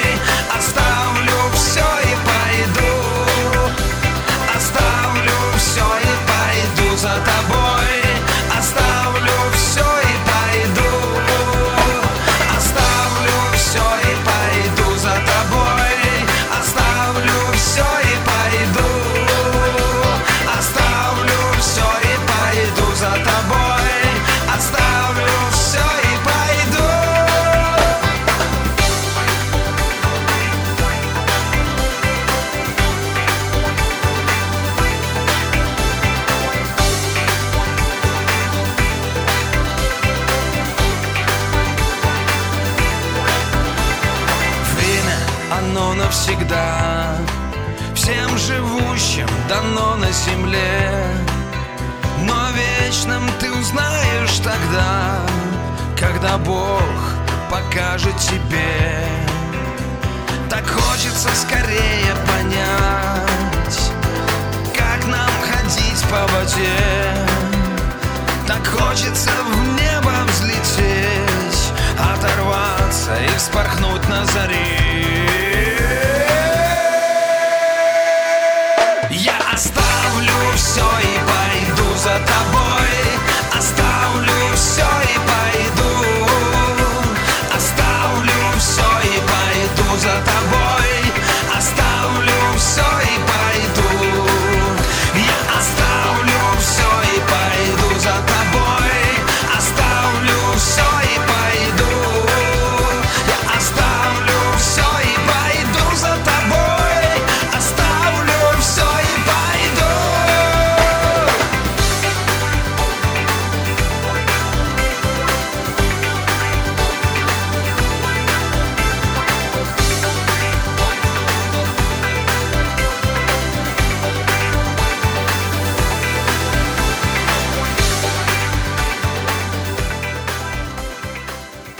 [56.20, 56.82] Когда Бог
[57.48, 59.06] покажет тебе.
[60.50, 63.92] Так хочется скорее понять
[64.76, 66.74] Как нам ходить по воде.
[68.48, 75.70] Так хочется в небо взлететь Оторваться и вспорхнуть на заре.
[79.08, 82.57] Я оставлю все и пойду за тобой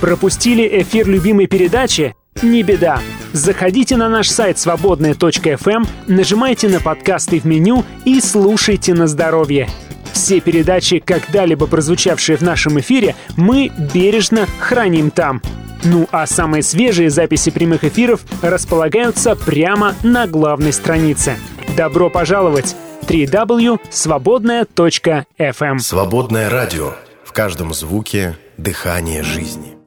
[0.08, 2.16] Пропустили эфир любимой передачи?
[2.40, 3.02] Не беда.
[3.34, 9.68] Заходите на наш сайт свободная.фм, нажимайте на подкасты в меню и слушайте на здоровье.
[10.14, 15.42] Все передачи, когда-либо прозвучавшие в нашем эфире, мы бережно храним там.
[15.84, 21.36] Ну а самые свежие записи прямых эфиров располагаются прямо на главной странице.
[21.76, 22.74] Добро пожаловать!
[23.02, 26.94] www.свободная.фм Свободное радио.
[27.26, 29.77] В каждом звуке дыхание жизни.